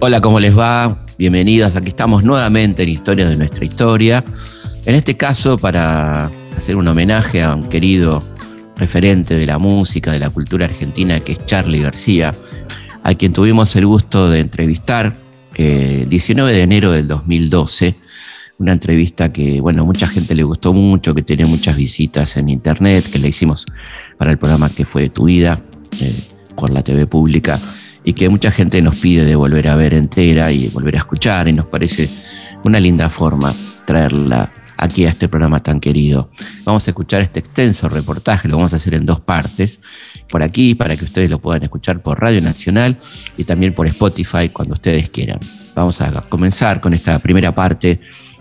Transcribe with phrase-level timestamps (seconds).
[0.00, 1.04] Hola, ¿cómo les va?
[1.18, 1.76] Bienvenidos.
[1.76, 4.24] Aquí estamos nuevamente en Historia de nuestra historia.
[4.84, 8.22] En este caso, para hacer un homenaje a un querido
[8.76, 12.34] referente de la música, de la cultura argentina, que es Charlie García,
[13.02, 15.16] a quien tuvimos el gusto de entrevistar
[15.54, 17.96] el eh, 19 de enero del 2012.
[18.58, 23.08] Una entrevista que, bueno, mucha gente le gustó mucho, que tenía muchas visitas en internet,
[23.10, 23.64] que le hicimos
[24.16, 25.60] para el programa que fue Tu Vida
[26.00, 26.14] eh,
[26.56, 27.58] por la TV pública
[28.02, 31.46] y que mucha gente nos pide de volver a ver entera y volver a escuchar
[31.46, 32.08] y nos parece
[32.64, 33.54] una linda forma
[33.86, 36.30] traerla aquí a este programa tan querido.
[36.64, 39.80] Vamos a escuchar este extenso reportaje, lo vamos a hacer en dos partes,
[40.28, 42.96] por aquí para que ustedes lo puedan escuchar por Radio Nacional
[43.36, 45.40] y también por Spotify cuando ustedes quieran.
[45.78, 48.00] Vamos a comenzar con esta primera parte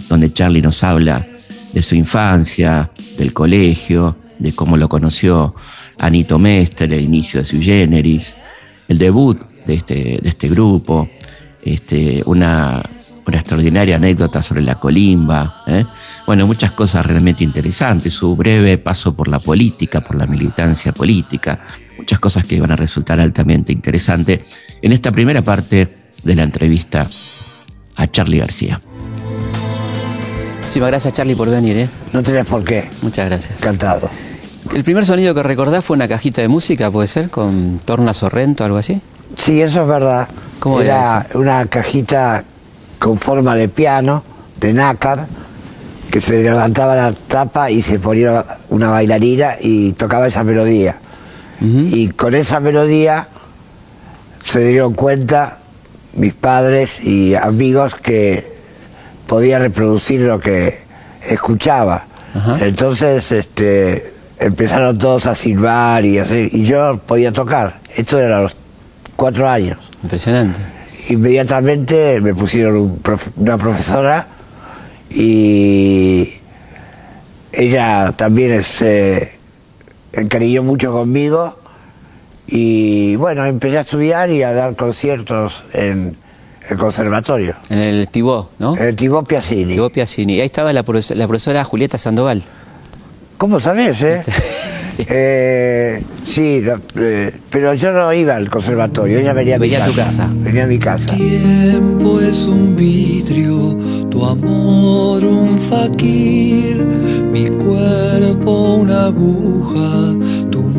[0.10, 1.24] donde Charlie nos habla
[1.72, 5.54] de su infancia, del colegio, de cómo lo conoció
[6.00, 8.36] Anito Mestre, el inicio de su generis,
[8.88, 11.08] el debut de este, de este grupo,
[11.62, 12.82] este, una,
[13.28, 15.86] una extraordinaria anécdota sobre la colimba, ¿eh?
[16.26, 21.60] bueno, muchas cosas realmente interesantes, su breve paso por la política, por la militancia política,
[22.00, 24.40] muchas cosas que van a resultar altamente interesantes
[24.82, 25.88] en esta primera parte
[26.24, 27.08] de la entrevista
[27.98, 28.82] a Charlie García.
[30.62, 31.90] Muchísimas gracias Charlie por venir, ¿eh?
[32.14, 32.90] No tenés por qué.
[33.02, 33.62] Muchas gracias.
[33.62, 34.10] Encantado.
[34.74, 37.30] El primer sonido que recordás fue una cajita de música, ¿puede ser?
[37.30, 39.02] ¿Con torna sorrento o algo así?
[39.38, 40.28] Sí, eso es verdad.
[40.60, 42.44] ¿Cómo era una cajita
[43.00, 44.24] con forma de piano,
[44.60, 45.28] de nácar,
[46.12, 51.00] que se levantaba la tapa y se ponía una bailarina y tocaba esa melodía.
[51.60, 53.30] Y con esa melodía
[54.44, 55.58] se dieron cuenta
[56.18, 58.46] mis padres y amigos que
[59.28, 60.80] podía reproducir lo que
[61.22, 62.06] escuchaba.
[62.60, 67.80] Entonces este, empezaron todos a silbar y, y yo podía tocar.
[67.96, 68.58] Esto era a los
[69.16, 69.80] cuatro años.
[70.04, 70.60] Impresionante.
[71.10, 73.00] Inmediatamente me pusieron
[73.38, 74.28] una profesora
[75.10, 76.34] y
[77.52, 79.32] ella también se
[80.14, 81.57] encariñó mucho conmigo
[82.48, 86.18] y bueno, empecé a estudiar y a dar conciertos en
[86.70, 87.56] el conservatorio.
[87.70, 88.76] En el Tibó, ¿no?
[88.76, 89.74] En el Tibó Piazzini.
[89.74, 90.40] Tibó Piazzini.
[90.40, 92.44] Ahí estaba la, la profesora Julieta Sandoval.
[93.38, 94.22] ¿Cómo sabes, eh?
[94.98, 96.64] eh sí,
[96.96, 99.86] eh, pero yo no iba al conservatorio, ella venía a mi casa.
[99.86, 100.30] tu casa.
[100.34, 101.14] Venía a mi casa.
[101.14, 103.78] Tiempo es un vidrio,
[104.10, 106.78] tu amor un faquir,
[107.32, 110.16] mi cuerpo una aguja,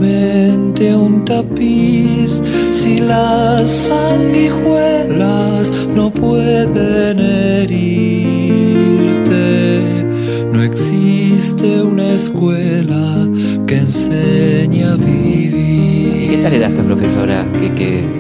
[0.01, 2.41] mente un tapiz.
[2.73, 8.61] Si las sanguijuelas no pueden herirte,
[10.53, 13.27] no existe una escuela
[13.67, 16.25] que enseña a vivir.
[16.25, 17.47] ¿Y qué tal era esta profesora?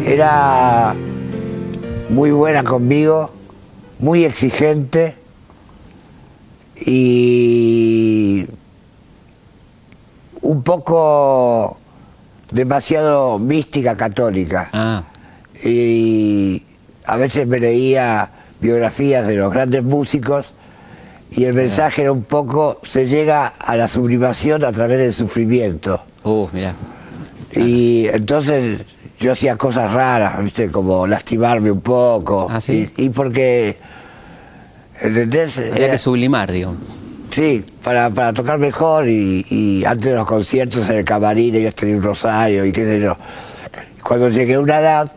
[0.07, 0.97] Era
[2.11, 3.31] muy buena conmigo,
[3.99, 5.17] muy exigente
[6.87, 8.47] y
[10.43, 11.79] un poco
[12.51, 14.71] demasiado mística católica.
[14.73, 15.03] Ah.
[15.65, 16.63] Y
[17.05, 20.53] a veces me leía biografías de los grandes músicos
[21.31, 26.01] y el mensaje era un poco, se llega a la sublimación a través del sufrimiento.
[26.25, 26.75] Uh, mira.
[27.53, 28.81] Y entonces
[29.21, 30.71] yo hacía cosas raras, ¿viste?
[30.71, 32.47] Como lastimarme un poco.
[32.51, 32.91] ¿Ah, sí?
[32.97, 33.79] y, porque,
[35.01, 35.59] ¿entendés?
[35.59, 36.75] Había que sublimar, digo.
[37.39, 41.99] Sí, para, para tocar mejor y, antes de los conciertos en el camarín ellos tenían
[41.99, 43.17] un rosario y qué sé yo.
[44.03, 45.13] Cuando llegué a una edad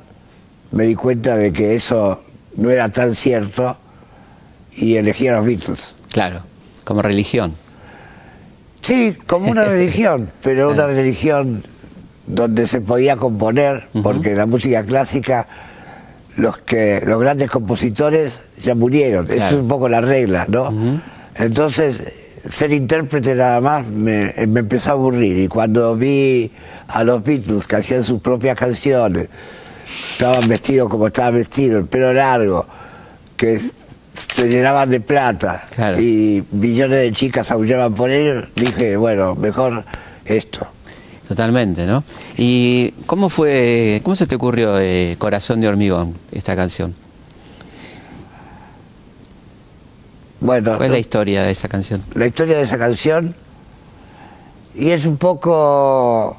[0.69, 2.21] me di cuenta de que eso
[2.57, 3.75] no era tan cierto
[4.71, 5.79] y elegí a los Beatles.
[6.11, 6.43] Claro,
[6.83, 7.55] como religión.
[8.83, 11.63] Sí, como una religión, pero una religión
[12.27, 15.47] donde se podía componer, porque la música clásica,
[16.37, 19.25] los que los grandes compositores ya murieron.
[19.25, 20.69] Eso es un poco la regla, ¿no?
[21.35, 25.37] Entonces, ser intérprete nada más me, me, empezó a aburrir.
[25.37, 26.51] Y cuando vi
[26.87, 29.29] a los Beatles que hacían sus propias canciones,
[30.13, 32.65] estaban vestidos como estaban vestidos, el pelo largo,
[33.37, 33.59] que
[34.13, 35.67] se llenaban de plata
[35.99, 39.85] y millones de chicas aullaban por ellos, dije, bueno, mejor
[40.25, 40.67] esto.
[41.27, 42.03] Totalmente, ¿no?
[42.37, 46.93] ¿Y cómo fue, cómo se te ocurrió eh, Corazón de Hormigón, esta canción?
[50.41, 50.75] Bueno.
[50.75, 52.03] ¿Cuál es la historia de esa canción?
[52.15, 53.35] La historia de esa canción,
[54.75, 56.37] y es un poco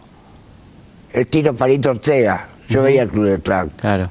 [1.12, 2.48] estilo Palito Ortega.
[2.68, 3.70] Yo veía el Club de Clan.
[3.76, 4.10] Claro.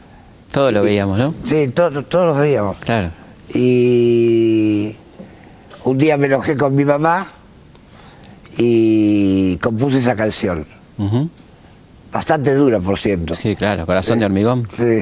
[0.51, 1.33] Todos lo veíamos, ¿no?
[1.45, 2.77] Sí, todos lo veíamos.
[2.77, 3.11] Claro.
[3.53, 4.95] Y
[5.83, 7.27] un día me enojé con mi mamá
[8.57, 10.65] y compuse esa canción.
[10.97, 11.29] Ujú.
[12.11, 13.33] Bastante dura, por cierto.
[13.35, 14.67] Sí, claro, corazón de hormigón.
[14.75, 15.01] Sí,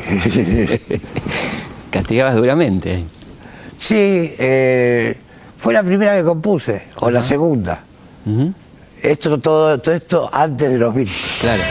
[1.91, 3.03] Castigabas duramente.
[3.79, 5.17] Sí, eh,
[5.57, 7.83] fue la primera que compuse, o la segunda.
[9.01, 11.15] Esto, todo, todo esto antes de los Beatles.
[11.39, 11.63] Claro.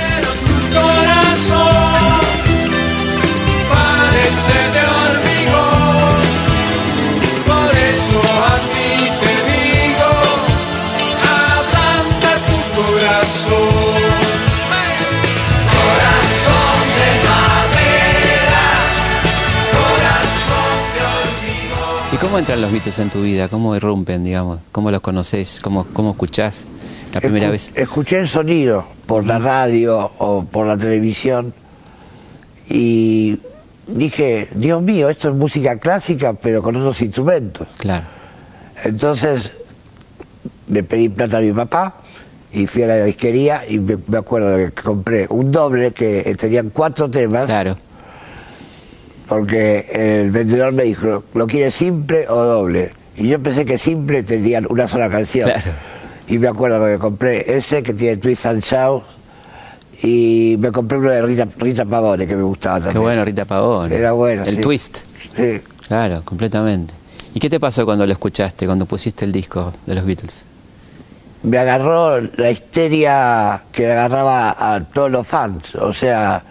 [22.39, 23.49] Cómo entran los Beatles en tu vida?
[23.49, 24.61] ¿Cómo irrumpen, digamos?
[24.71, 25.59] ¿Cómo los conoces?
[25.61, 26.67] ¿Cómo, cómo escuchás
[27.13, 27.73] la primera Escu- vez?
[27.75, 31.53] Escuché el sonido por la radio o por la televisión
[32.69, 33.41] y
[33.89, 37.67] dije, Dios mío, esto es música clásica, pero con otros instrumentos.
[37.77, 38.07] Claro.
[38.85, 39.53] Entonces
[40.69, 41.97] le pedí plata a mi papá
[42.53, 46.71] y fui a la disquería y me, me acuerdo que compré un doble que tenían
[46.71, 47.77] cuatro temas Claro.
[49.29, 52.93] Porque el vendedor me dijo, ¿lo quieres simple o doble?
[53.17, 55.51] Y yo pensé que simple tenían una sola canción.
[55.51, 55.73] Claro.
[56.29, 59.03] Y me acuerdo que compré ese que tiene Twist and Shout
[60.03, 62.93] y me compré uno de Rita, Rita Pavone que me gustaba también.
[62.93, 63.93] Qué bueno, Rita Pavón.
[63.93, 64.61] Era bueno, El sí.
[64.61, 64.99] twist.
[65.37, 65.61] Sí.
[65.87, 66.95] Claro, completamente.
[67.35, 70.45] ¿Y qué te pasó cuando lo escuchaste, cuando pusiste el disco de los Beatles?
[71.43, 75.75] me agarró la histeria que agarraba a todos los fans.
[75.77, 76.43] O sea,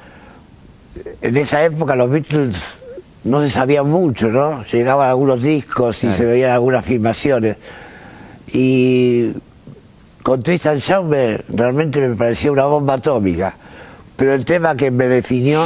[1.22, 2.78] en esa época los Beatles
[3.24, 4.64] no se sabía mucho, ¿no?
[4.66, 7.58] Llegaban algunos discos y se veían algunas filmaciones.
[8.54, 9.34] Y
[10.24, 13.56] con Twist and Shout me- realmente me parecía una bomba atómica.
[14.16, 15.66] Pero el tema que me definió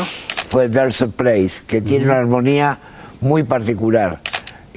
[0.49, 2.79] fue There's a Place, que tiene una armonía
[3.21, 4.21] muy particular.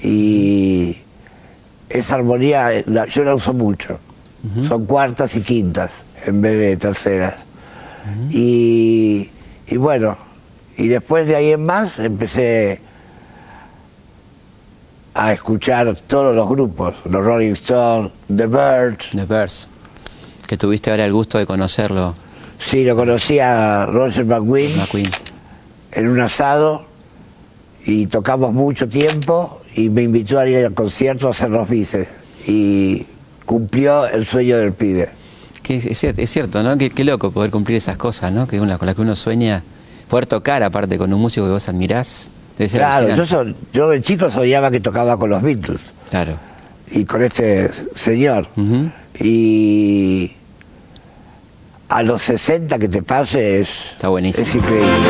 [0.02, 0.96] Y
[1.88, 3.98] esa armonía eh, la- yo la uso mucho.
[4.68, 5.90] Son cuartas y quintas
[6.26, 7.46] en vez de terceras.
[8.30, 9.30] y,
[9.66, 10.18] y bueno,
[10.76, 12.80] y después de ahí en más empecé
[15.14, 19.10] a escuchar todos los grupos, los Rolling Stones, The Birds.
[19.12, 19.68] The Birds.
[20.46, 22.14] Que tuviste ahora el gusto de conocerlo,
[22.66, 24.72] Sí, lo conocí a Roger McQueen.
[25.92, 26.86] en un asado
[27.84, 32.08] y tocamos mucho tiempo y me invitó a ir al concierto a hacer los bices
[32.48, 33.06] y
[33.44, 35.10] cumplió el sueño del pibe.
[35.62, 36.78] Que es, es cier- es cierto, ¿no?
[36.78, 38.46] Qué, qué loco poder cumplir esas cosas, ¿no?
[38.46, 39.62] Que una, con las que uno sueña,
[40.14, 42.30] poder tocar aparte con un músico que vos admirás.
[42.56, 43.52] Debe ser Claro, yo, alucinante.
[43.52, 46.34] so- yo de chico soñaba que tocaba con los Beatles Claro.
[46.88, 48.46] y con este señor.
[49.18, 50.30] Y
[51.88, 54.46] a los 60 que te pase es, Está buenísimo.
[54.46, 55.08] es increíble.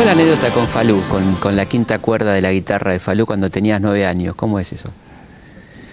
[0.00, 2.98] ¿Cómo es la anécdota con Falú, con, con la quinta cuerda de la guitarra de
[2.98, 4.34] Falú cuando tenías nueve años?
[4.34, 4.88] ¿Cómo es eso?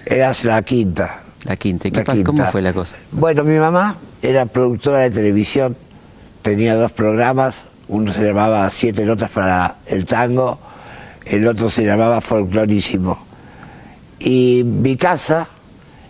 [0.06, 1.24] Eras la quinta.
[1.44, 1.90] La quinta.
[1.90, 2.96] ¿Y qué La ¿Cómo fue la cosa?
[3.12, 5.76] Bueno, mi mamá era productora de televisión,
[6.42, 10.58] tenía dos programas, uno se llamaba Siete Notas para el Tango,
[11.26, 13.20] el otro se llamaba Folclorísimo.
[14.20, 15.50] Y mi casa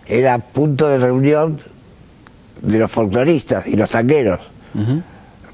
[0.06, 1.58] era punto de reunión
[2.62, 4.52] de los folcloristas y los tangueros.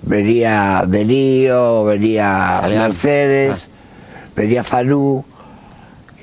[0.06, 2.60] Venía Delío, venía.
[2.68, 3.68] Mercedes,
[4.36, 5.24] venía Falú.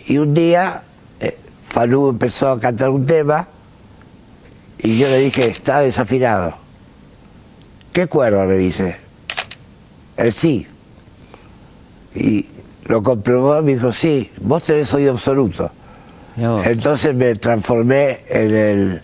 [0.07, 0.83] Y un día
[1.19, 3.47] eh, Falú empezó a cantar un tema
[4.79, 6.55] y yo le dije, está desafinado.
[7.93, 8.45] ¿Qué cuerda?
[8.45, 8.97] Me dice.
[10.17, 10.67] El sí.
[12.15, 12.45] Y
[12.85, 15.71] lo comprobó y me dijo, sí, vos tenés oído absoluto.
[16.38, 19.03] Entonces me transformé en el...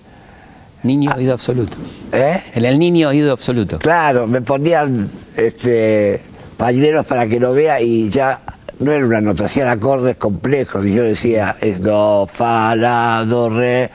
[0.88, 1.78] Niño oído absoluto.
[2.12, 2.42] ¿Eh?
[2.56, 3.80] En el niño oído absoluto.
[3.80, 6.22] Claro, me ponían este,
[6.58, 8.42] pañuelos para que lo vea y ya
[8.80, 10.86] no era una nota, hacían acordes complejos.
[10.86, 13.90] Y yo decía, es do, fa, la, do, re,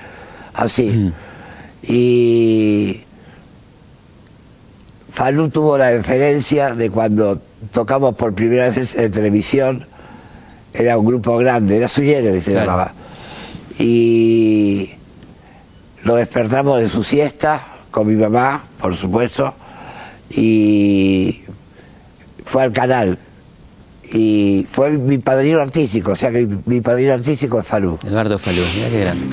[0.54, 1.12] así.
[1.82, 3.00] Y
[5.11, 7.38] Falú tuvo la deferencia de cuando
[7.70, 9.87] tocamos por primera vez en televisión,
[10.72, 12.61] era un grupo grande, era su se Claro.
[12.61, 12.92] llamaba.
[13.78, 14.90] Y
[16.04, 19.54] lo despertamos de su siesta con mi mamá, por supuesto,
[20.30, 21.42] y
[22.44, 23.18] fue al canal.
[24.14, 27.99] Y fue mi padrino artístico, o sea que mi, mi padrino artístico es Falú.
[28.04, 29.26] Eduardo Falú, mira qué grande.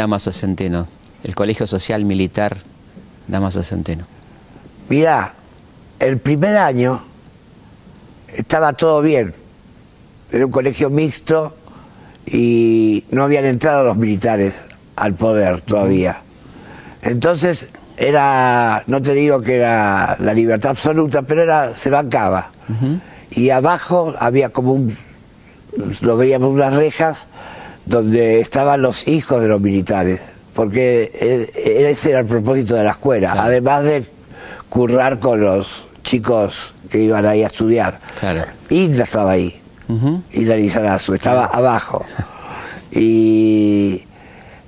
[0.00, 0.88] Damaso Centeno?
[1.22, 2.56] El Colegio Social Militar
[3.28, 4.06] Damaso Centeno.
[4.88, 5.34] Mirá,
[5.98, 7.02] el primer año
[8.34, 9.34] estaba todo bien.
[10.32, 11.54] Era un colegio mixto
[12.24, 16.22] y no habían entrado los militares al poder todavía.
[17.02, 22.52] Entonces era, no te digo que era la libertad absoluta, pero era, se bancaba.
[23.32, 24.96] Y abajo había como un,
[26.00, 27.26] lo veíamos unas rejas
[27.90, 30.22] donde estaban los hijos de los militares,
[30.54, 31.10] porque
[31.56, 34.04] ese era el propósito de la escuela, además de
[34.68, 37.98] currar con los chicos que iban ahí a estudiar.
[38.20, 38.44] Claro.
[38.68, 39.60] Isla estaba ahí.
[40.30, 42.04] Isla Lizarazu, estaba abajo.
[42.92, 44.02] Y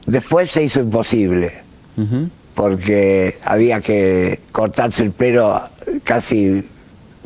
[0.07, 1.63] después se hizo imposible,
[2.55, 5.61] porque había que cortarse el pelo
[6.05, 6.65] casi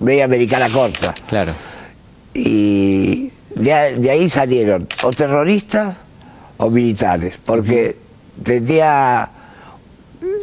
[0.00, 1.12] media americana corta.
[1.28, 1.52] Claro.
[2.32, 5.96] Y de, ahí salieron o terroristas
[6.58, 7.96] o militares, porque
[8.42, 9.30] tenía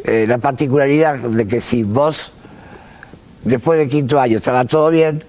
[0.06, 2.32] eh, la particularidad de que si vos,
[3.44, 5.24] después del quinto año, estaba todo bien,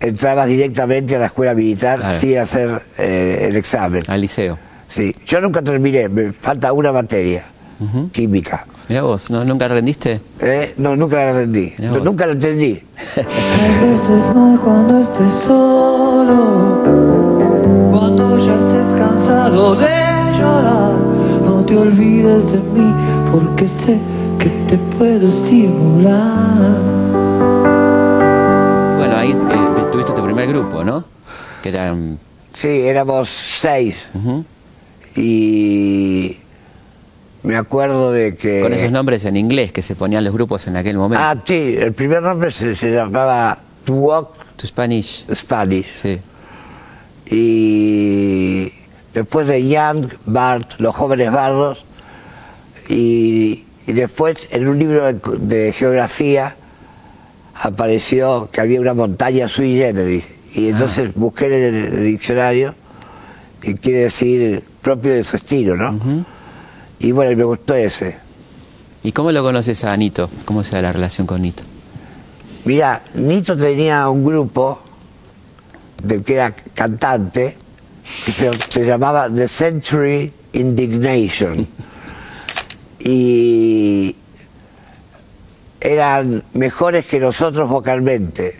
[0.00, 2.18] entrabas directamente a la escuela militar Claro.
[2.18, 4.04] sin hacer eh, el examen.
[4.06, 4.58] Al liceo.
[4.88, 7.44] Sí, yo nunca terminé, me falta una materia,
[8.12, 8.66] química.
[8.88, 10.20] Mira vos, ¿no, ¿nunca rendiste?
[10.40, 12.02] Eh, No, nunca la entendí, Mirá vos.
[12.04, 12.72] nunca la entendí.
[12.72, 16.82] No estés mal cuando estés solo,
[17.92, 19.86] cuando ya estés cansado de
[20.38, 20.94] llorar.
[21.44, 22.92] No te olvides de mí,
[23.30, 23.98] porque sé
[24.38, 26.56] que te puedo estimular.
[28.96, 31.04] Bueno, ahí eh, tuviste tu primer grupo, ¿no?
[31.62, 32.18] Que eran...
[32.54, 34.08] Sí, éramos seis.
[34.14, 34.44] ujú.
[35.16, 36.36] Y
[37.42, 38.60] me acuerdo de que...
[38.60, 41.22] Con esos nombres en inglés que se ponían los grupos en aquel momento.
[41.24, 45.24] Ah, sí, el primer nombre se, se llamaba To Walk Tu Spanish.
[45.34, 45.86] Spanish.
[45.92, 46.20] Sí.
[47.30, 48.72] Y
[49.14, 51.84] después de Young, Bart, Los Jóvenes Bardos.
[52.88, 56.56] Y, y después en un libro de, de geografía
[57.54, 60.24] apareció que había una montaña sui generis.
[60.54, 62.74] Y entonces busqué en el, el diccionario
[63.62, 66.24] y quiere decir propio de su estilo, ¿no?
[67.00, 68.18] Y bueno, me gustó ese.
[69.02, 70.28] ¿Y cómo lo conoces a Anito?
[70.44, 71.62] ¿Cómo se da la relación con Nito?
[72.64, 74.80] Mira, Nito tenía un grupo
[76.02, 77.56] de que era cantante
[78.24, 81.66] que se, se llamaba The Century Indignation.
[82.98, 84.16] y
[85.80, 88.56] eran mejores que nosotros vocalmente,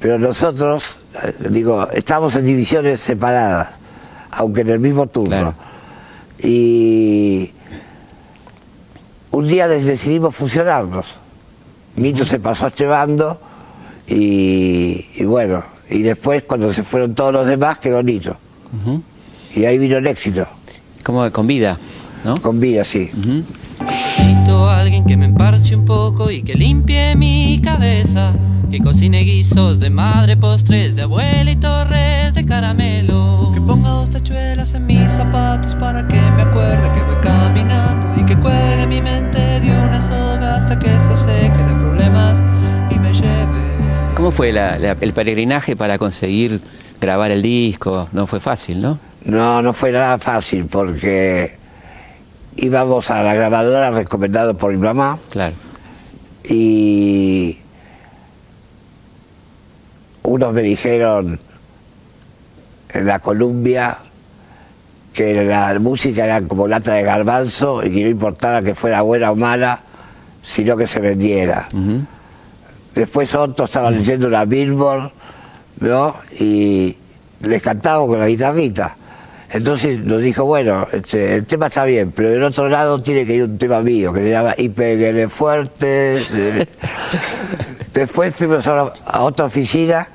[0.00, 3.78] pero nosotros, eh, digo, estamos en divisiones separadas,
[4.30, 5.28] aunque en el mismo turno.
[5.28, 5.54] Claro.
[6.40, 7.52] Y
[9.30, 11.06] un día decidimos fusionarnos.
[11.96, 13.40] Nito se pasó a este bando
[14.06, 18.36] y, y bueno, y después cuando se fueron todos los demás quedó Nito.
[19.54, 20.46] Y ahí vino el éxito,
[21.04, 21.78] ¿Cómo con vida?
[22.24, 22.36] ¿No?
[22.40, 23.10] con vida, sí.
[23.86, 28.34] Necesito a alguien que me emparche un poco y que limpie mi cabeza.
[28.70, 33.50] Que cocine guisos de madre, postres de abuela y torres de caramelo.
[33.54, 38.36] Que ponga dos tachuelas en mis zapatos para que me acuerde que voy caminando que
[38.38, 42.40] cuelgue mi mente de una soga hasta que se seque de problemas
[42.90, 44.14] y me lleve.
[44.14, 46.60] ¿Cómo fue la- la- el peregrinaje para conseguir
[47.00, 48.08] grabar el disco?
[48.12, 48.98] No fue fácil, ¿no?
[49.24, 51.56] No, no fue nada fácil porque
[52.56, 55.54] íbamos a la grabadora recomendado por mi mamá Claro.
[56.44, 57.58] y
[60.22, 61.40] unos me dijeron
[62.90, 63.98] en la Columbia
[65.18, 69.32] que la música era como lata de garbanzo y que no importara que fuera buena
[69.32, 69.80] o mala,
[70.44, 71.66] sino que se vendiera.
[72.94, 75.10] Después otros estaban leyendo la Billboard,
[75.80, 76.14] ¿no?
[76.38, 76.96] Y
[77.40, 78.96] les cantaba con la guitarrita.
[79.50, 83.34] Entonces nos dijo, bueno, este, el tema está bien, pero del otro lado tiene que
[83.34, 86.16] ir un tema mío, que se llama Peguele Fuerte.
[87.92, 90.06] Después fuimos a, a otra oficina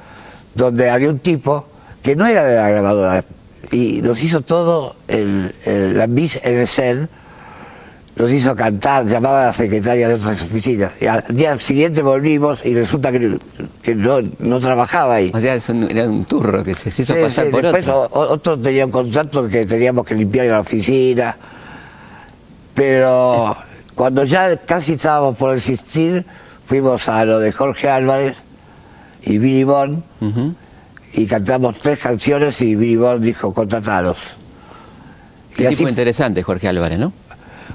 [0.56, 1.68] donde había un tipo
[2.02, 3.26] que no era de la grabadora
[3.72, 7.10] y nos hizo todo el, el- la bis en escena
[8.16, 10.94] nos hizo cantar, llamaba a la secretaria de otras oficinas.
[11.02, 13.40] Y al día siguiente volvimos y resulta que,
[13.82, 15.32] que no, no trabajaba ahí.
[15.34, 18.02] O sea, un- era un turro que se, hizo Sí, pasar sí, por después otro.
[18.20, 21.36] o- otro tenía un contrato que teníamos que limpiar la oficina.
[22.74, 23.56] Pero
[23.96, 26.26] cuando ya casi estábamos por existir,
[26.66, 28.36] fuimos a lo de Jorge Álvarez
[29.24, 30.04] y Billy Bond.
[31.14, 34.18] Y cantamos tres canciones y Billy Bond dijo, contrataros.
[35.56, 37.14] Qué Y así tipo interesante, Jorge Álvarez, ¿no?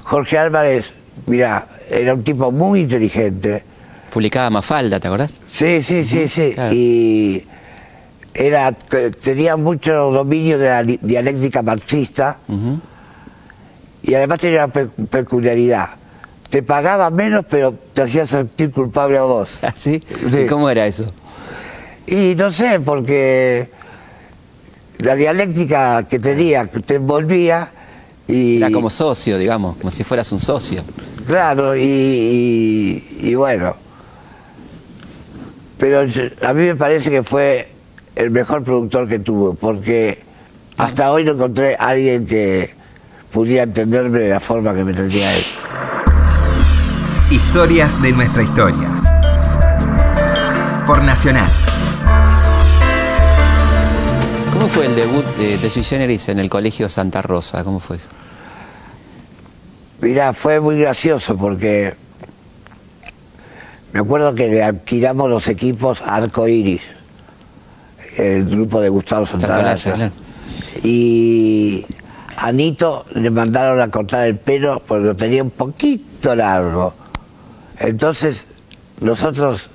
[0.03, 0.91] Jorge Álvarez,
[1.27, 3.63] mira, era un tipo muy inteligente.
[4.11, 5.39] Publicaba Mafalda, ¿te acordás?
[5.51, 6.51] Sí, sí, sí, sí.
[6.55, 6.73] claro.
[6.73, 7.45] Y
[8.33, 12.39] era, que tenía mucho dominio de la dialéctica marxista.
[14.01, 15.89] y además tenía una pe- peculiaridad.
[16.49, 19.49] Te pagaba menos, pero te hacía sentir culpable a vos.
[19.61, 20.01] ¿Ah, ¿Sí?
[20.31, 20.39] Sí.
[20.39, 21.05] ¿Y cómo era eso?
[22.11, 23.69] Y no sé, porque
[24.99, 27.71] la dialéctica que tenía, que te envolvía
[28.27, 28.57] y...
[28.57, 30.81] Era como socio, digamos, como si fueras un socio.
[31.27, 33.75] Claro, y, y- y bueno.
[35.77, 37.67] Pero yo- a mí me parece que fue
[38.15, 40.23] el mejor productor que tuvo, porque
[40.77, 42.73] hasta hoy no encontré a alguien que
[43.31, 45.43] pudiera entenderme de la forma que me entendía él.
[47.29, 48.89] Historias de nuestra historia.
[50.87, 51.49] Por Nacional.
[54.69, 57.63] ¿Cómo fue el debut de, de Sui Generis en el Colegio Santa Rosa?
[57.63, 58.05] ¿Cómo fue eso?
[59.99, 61.95] Mirá, fue muy gracioso porque
[63.93, 66.83] me acuerdo que le alquilamos los equipos Arco Iris,
[68.19, 69.75] el grupo de Gustavo Santolaya.
[69.95, 70.11] claro.
[70.83, 71.83] Y
[72.37, 76.93] a Nito le mandaron a cortar el pelo porque lo tenía un poquito largo.
[77.79, 78.43] Entonces
[79.01, 79.67] nosotros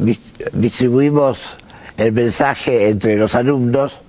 [0.00, 0.18] dis-
[0.52, 1.50] distribuimos
[1.96, 4.00] el mensaje entre los alumnos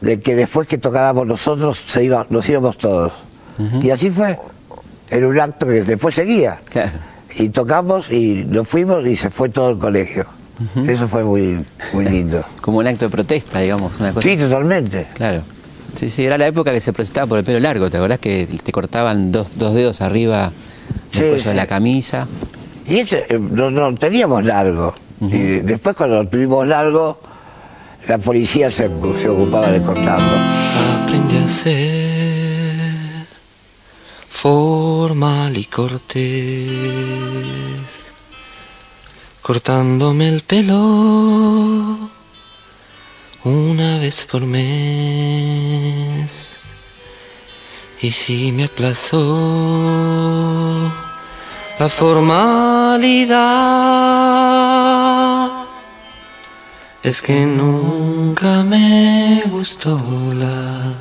[0.00, 3.12] de que después que tocáramos nosotros se iba, nos íbamos todos.
[3.82, 4.38] Y así fue.
[5.10, 6.58] Era un acto que después seguía.
[6.70, 6.92] Claro.
[7.36, 10.26] Y tocamos y nos fuimos y se fue todo el colegio.
[10.86, 11.58] Eso fue muy,
[11.92, 12.44] muy lindo.
[12.60, 14.28] Como un acto de protesta, digamos, una cosa.
[14.28, 15.06] Sí, totalmente.
[15.14, 15.42] Claro.
[15.94, 18.46] Sí, sí, era la época que se protestaba por el pelo largo, ¿te acordás que
[18.62, 20.52] te cortaban dos, dos dedos arriba
[21.12, 22.28] del Sí, cuello de la camisa?
[22.86, 24.94] Y ese, eh, no, no teníamos largo.
[25.20, 27.20] Y después cuando lo tuvimos largo,
[28.08, 30.36] la policía se, ocupaba de cortarlo.
[31.02, 32.80] Aprendí a ser
[34.28, 36.70] formal y cortés,
[39.42, 42.10] cortándome el pelo
[43.44, 45.80] una vez por mes.
[48.02, 49.20] Y si me aplazó
[51.78, 53.38] la formalidad,
[57.02, 59.98] es que nunca me gustó
[60.34, 60.92] la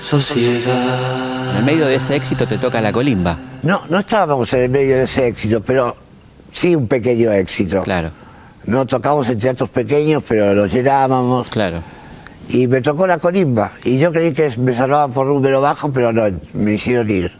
[0.00, 1.50] sociedad.
[1.52, 3.38] En el medio de ese éxito te toca la colimba.
[3.62, 5.96] No, no estábamos en el medio de ese éxito, pero
[6.52, 7.82] sí un pequeño éxito.
[7.82, 8.10] Claro,
[8.66, 11.48] No tocamos en teatros pequeños, pero los llenábamos.
[11.48, 11.82] claro.
[12.46, 13.72] Y me tocó la colimba.
[13.84, 17.32] Y yo creí que me salvaban por número bajo, pero no, me hicieron ir.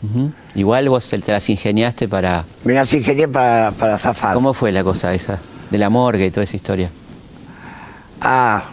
[0.00, 0.30] Ujú.
[0.54, 2.44] Igual vos te las ingeniaste para...
[2.62, 4.32] Me las ingenié para, para zafar.
[4.32, 5.40] ¿Cómo fue la cosa esa?
[5.72, 6.88] De la morgue y toda esa historia.
[8.26, 8.64] Ah,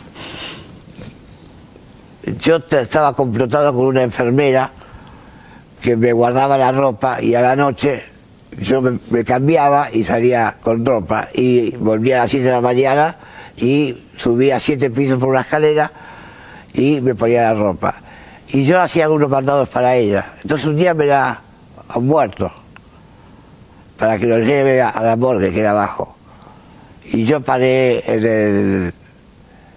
[2.39, 4.71] yo estaba complotado con una enfermera
[5.81, 8.01] que me guardaba la ropa y a la noche
[8.59, 13.17] yo me, cambiaba y salía con ropa y volvía a las 7 de la mañana
[13.57, 15.91] y subía siete pisos por una escalera
[16.73, 17.95] y me ponía la ropa.
[18.47, 20.33] Y yo hacía algunos mandados para ella.
[20.43, 21.41] Entonces un día me la
[21.99, 22.49] muerto
[23.97, 26.15] para que lo lleve a, a la morgue que era abajo.
[27.03, 28.93] Y yo paré en el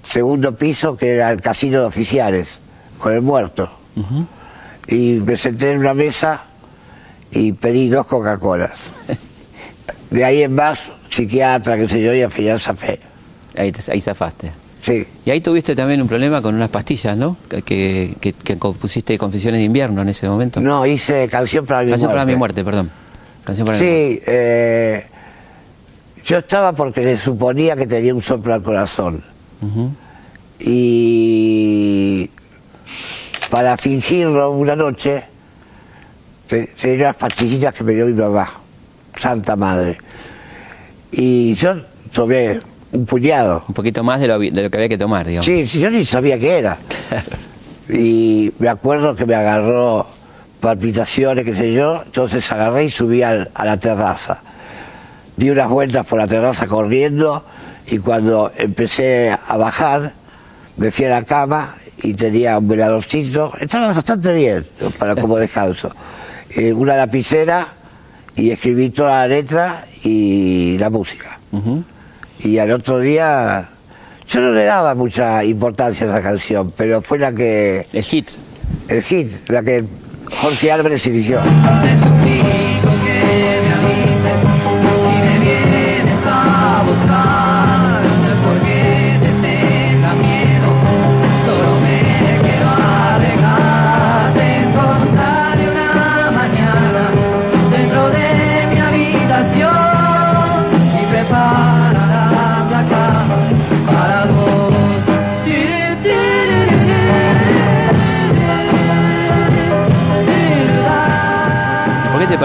[0.08, 2.48] segundo piso que era el casino de oficiales,
[2.98, 3.70] con el muerto.
[4.88, 6.44] Y me senté en una mesa
[7.30, 8.72] y pedí dos Coca-Colas.
[10.10, 13.00] De ahí en más, psiquiatra, qué sé yo, y al final zafé.
[13.56, 14.52] Ahí, te- ahí zafaste.
[14.82, 17.36] Sí, Y ahí tuviste también un problema con unas pastillas, ¿no?
[17.48, 20.60] Que, que, que- compusiste Confesiones de Invierno en ese momento.
[20.60, 22.16] no, hice canción para mi Canción muerte.
[22.20, 22.90] para mi muerte, perdón.
[23.44, 24.16] Canción para mi muerte.
[24.16, 25.06] Sí, eh,
[26.24, 29.24] yo estaba porque le suponía que tenía un soplo al corazón.
[30.60, 32.30] Y
[33.50, 35.24] para fingirlo una noche,
[36.46, 38.48] te- tenía unas pastillitas que me dio mi mamá,
[39.16, 39.98] santa madre.
[41.12, 41.74] Y yo
[42.12, 42.60] tomé
[42.92, 43.64] un puñado.
[43.68, 45.46] Un poquito más de lo, de lo que había que tomar, digamos.
[45.46, 46.78] Sí, sí, yo ni sabía qué era.
[47.86, 50.06] Y me acuerdo que me agarró
[50.60, 54.40] palpitaciones, qué sé yo, entonces agarré y subí al- a la terraza.
[55.36, 57.44] Di unas vueltas por la terraza corriendo
[57.86, 60.12] y cuando empecé a bajar,
[60.76, 64.66] me fui a la cama y tenía un veladorcito, estaba bastante bien
[64.98, 65.90] para como descanso.
[66.50, 67.66] Eh, una lapicera
[68.36, 71.38] y escribí toda la letra y la música.
[72.40, 73.68] Y al otro día,
[74.28, 78.30] yo no le daba mucha importancia a esa canción, pero fue la que, El hit.
[78.88, 79.84] el hit, la que
[80.40, 81.40] Jorge Álvarez eligió.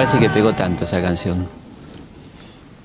[0.09, 1.47] Parece que pegó tanto esa canción?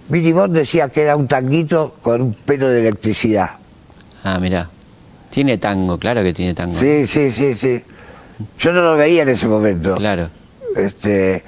[0.09, 3.57] Billy Bond decía que era un tanguito con un pelo de electricidad.
[4.23, 4.69] Ah, mirá.
[5.31, 6.79] Tiene tango, claro que tiene tango.
[6.79, 7.83] Sí, sí, sí, sí.
[8.59, 9.95] Yo no lo veía en ese momento.
[9.97, 10.29] Claro.
[10.77, 11.43] Este,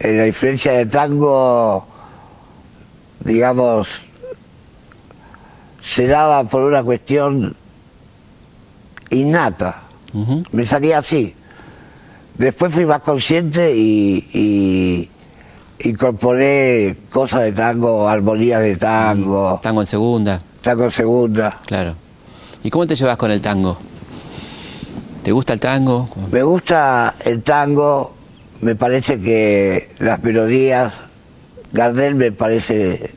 [0.00, 1.86] en la influencia del tango,
[3.20, 3.88] digamos,
[5.80, 7.54] se daba por una cuestión
[9.10, 9.82] innata.
[10.50, 11.36] Me salía así.
[12.38, 15.08] Después fui más consciente y,
[15.80, 21.60] y incorporé cosas de tango, armonías de tango, Tango en segunda, tango segunda.
[21.66, 21.94] claro.
[22.62, 23.76] ¿Y cómo te llevas con el tango?
[25.22, 26.08] ¿Te gusta el tango?
[26.32, 28.14] Me gusta el tango,
[28.62, 30.94] me parece que las melodías,
[31.72, 33.10] Gardel me parece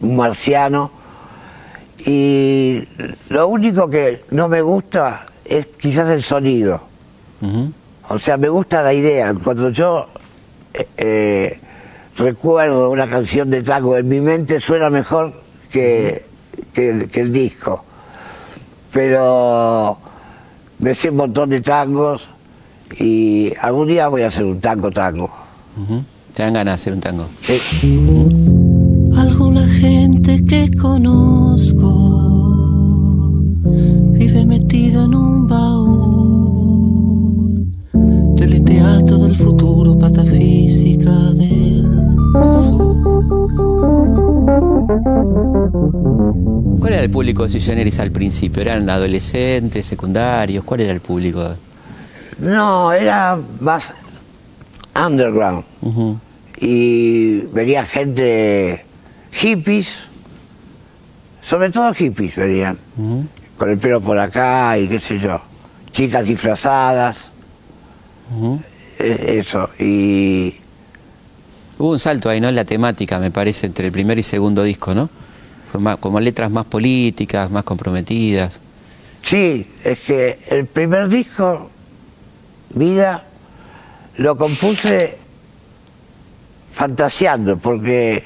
[0.00, 0.92] un marciano
[2.06, 2.82] y
[3.30, 6.82] lo único que no me gusta es quizás el sonido.
[8.10, 9.34] O sea, me gusta la idea.
[9.42, 10.06] Cuando yo
[10.74, 11.60] eh, eh,
[12.16, 15.32] recuerdo una canción de tango en mi mente suena mejor
[15.70, 16.24] que,
[16.72, 17.84] que el- que el disco.
[18.92, 19.98] Pero
[20.78, 22.28] me sé un montón de tangos
[23.00, 25.30] y algún día voy a hacer un tango tango.
[26.34, 27.26] Te dan ganas de hacer un tango.
[27.40, 27.60] Sí.
[29.16, 31.90] Alguna gente que conozco
[34.12, 35.33] vive metido en un
[39.18, 41.82] del futuro, patafísica del
[42.42, 42.94] sur.
[46.78, 48.62] ¿Cuál era el público de Sui Generis al principio?
[48.62, 50.64] ¿Eran adolescentes, secundarios?
[50.64, 51.54] ¿Cuál era el público?
[52.38, 53.92] No, era más
[54.94, 55.64] underground.
[55.82, 56.18] Ujú.
[56.60, 58.84] y venía gente
[59.32, 60.06] hippies,
[61.42, 62.78] sobre todo hippies venían,
[63.58, 65.40] con el pelo por acá y qué sé yo,
[65.90, 67.28] chicas disfrazadas,
[68.98, 70.60] eso, y
[71.78, 72.48] Hubo un salto ahí, ¿no?
[72.48, 75.10] En la temática, me parece, entre el primer y segundo disco, ¿no?
[75.70, 78.60] Fue más, como letras más políticas, más comprometidas.
[79.22, 81.70] sí, es que el primer disco,
[82.70, 83.24] Vida,
[84.16, 85.18] lo compuse
[86.70, 88.22] fantaseando, porque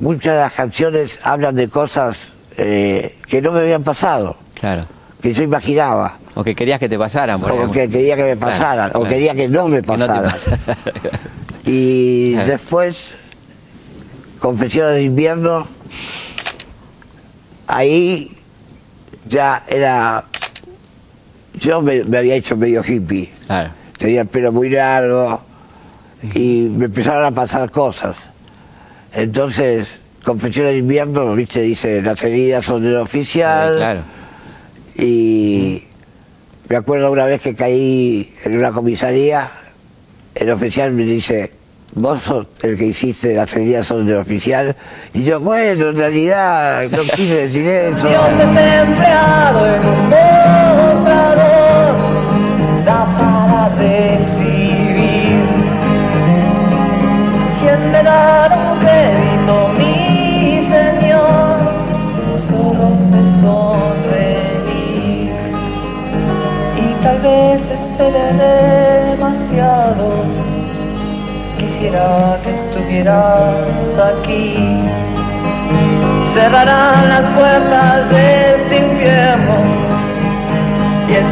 [0.00, 4.86] muchas de las canciones hablan de cosas eh, que no me habían pasado, Claro.
[5.20, 6.18] que yo imaginaba.
[6.36, 7.72] O que querías que te pasaran, por o ejemplo.
[7.72, 9.08] que quería que me Claro, pasaran, o claro.
[9.08, 10.22] quería que no me no pasaran.
[10.30, 10.58] pasara.
[11.64, 12.48] y Claro.
[12.48, 13.14] después,
[14.38, 15.66] Confesiones de invierno,
[17.66, 18.28] ahí
[19.28, 20.24] ya era.
[21.58, 23.30] Yo me, me había hecho medio hippie,
[23.96, 25.42] tenía el pelo muy largo
[26.34, 28.14] y me empezaron a pasar cosas.
[29.12, 29.88] Entonces,
[30.22, 33.76] Confesiones de invierno, viste, dice, las heridas son del oficial.
[33.76, 34.00] Claro.
[34.96, 35.85] Y
[36.68, 39.50] me acuerdo una vez que caí en una comisaría,
[40.34, 41.52] el oficial me dice,
[41.94, 44.76] vos sos el que hiciste las heridas son del oficial.
[45.14, 48.08] Y yo, bueno, en realidad no quise decir eso.
[48.08, 49.65] Dios desempleado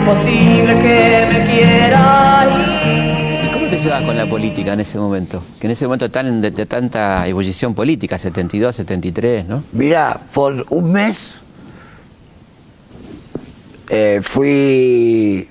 [0.05, 3.47] y es posible que me quiera ir.
[3.49, 5.43] ¿Y cómo te llevas con la política en ese momento?
[5.61, 9.63] Que en ese momento tan, de, de tanta ebullición política, 72, 73, ¿no?
[9.73, 11.35] Mirá, por un mes
[13.91, 15.49] eh, fui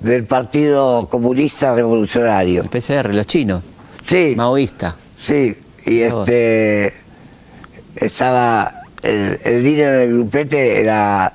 [0.00, 2.62] del Partido Comunista Revolucionario.
[2.62, 3.62] El PCR, los chinos,
[4.04, 4.96] Sí, maoísta.
[5.18, 6.92] sí, y este
[7.96, 11.32] estaba el, el líder del grupete era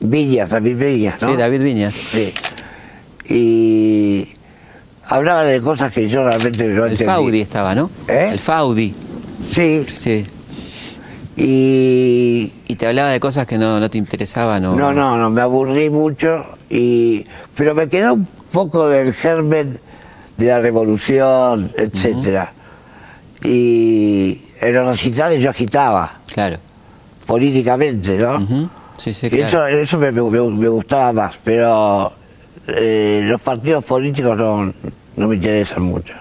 [0.00, 1.30] Villas, David Villas, ¿no?
[1.30, 1.94] Sí, David Viñas.
[2.12, 2.32] Sí.
[3.28, 4.28] Y
[5.08, 7.04] hablaba de cosas que yo realmente no El entendí.
[7.04, 7.90] Faudi estaba, ¿no?
[8.08, 8.30] ¿Eh?
[8.32, 8.94] El Faudi,
[9.52, 10.26] Sí, sí.
[11.36, 14.76] y Y te hablaba de cosas que no, no te interesaban o...
[14.76, 19.78] no, no, no, me aburrí mucho, y pero me quedó un poco del germen
[20.36, 22.52] de la revolución, etcétera.
[23.42, 26.58] Y en los recitales yo agitaba, Claro.
[27.26, 28.36] políticamente, ¿no?
[28.36, 28.68] Ujú.
[29.00, 29.46] Sí, sí, Y claro.
[29.46, 32.12] eso, eso me, me- me gustaba más, pero
[32.66, 34.72] eh, los partidos políticos no,
[35.16, 36.14] no me interesan mucho.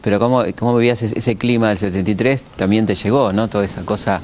[0.00, 3.48] Pero cómo, cómo vivías ese, ese clima del 73, también te llegó, ¿no?
[3.48, 4.20] Toda esa cosa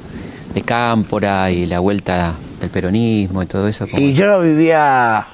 [0.54, 3.86] de cámpora y la vuelta del peronismo y todo eso.
[3.92, 5.26] Y yo lo vivía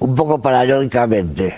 [0.00, 1.54] un poco paranoicamente.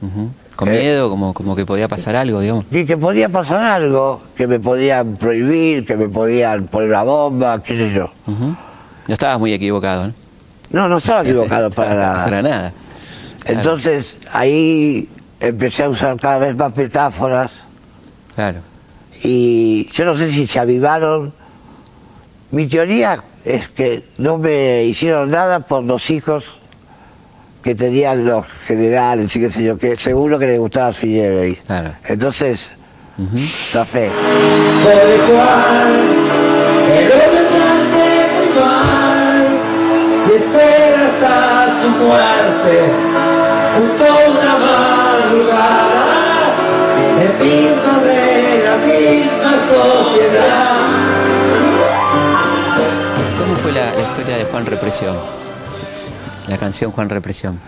[0.00, 0.30] Ujú.
[0.64, 0.80] Con Eh.
[0.80, 2.64] miedo, como, como que podía pasar algo, digamos.
[2.70, 7.62] Y que podía pasar algo, que me podían prohibir, que me podían poner una bomba,
[7.62, 8.10] qué sé yo.
[8.26, 8.56] No
[9.14, 10.14] estabas muy equivocado, ¿no?
[10.70, 12.24] No, no estaba equivocado para nada.
[12.24, 12.72] Para nada.
[13.46, 15.08] Entonces ahí
[15.40, 17.50] empecé a usar cada vez más metáforas
[18.34, 18.60] Claro.
[19.24, 21.32] y yo no sé si se avivaron.
[22.52, 26.60] Mi teoría es que no me hicieron nada por los hijos
[27.62, 31.56] que tenían los generales y qué sé yo, que seguro que les gustaba Fidel.
[31.66, 31.92] Claro.
[32.04, 32.72] Entonces,
[33.70, 34.10] zafé.
[34.82, 36.22] Muy mal
[40.28, 42.92] y esperas a tu muerte
[43.76, 46.06] justo una madrugada
[47.20, 50.76] el mismo de la misma sociedad.
[53.38, 55.16] ¿Cómo fue la, la historia de Juan Represión?
[56.52, 57.58] La canción Juan Represión.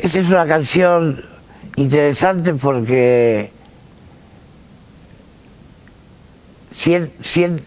[0.00, 1.24] Esta es una canción
[1.76, 3.52] interesante porque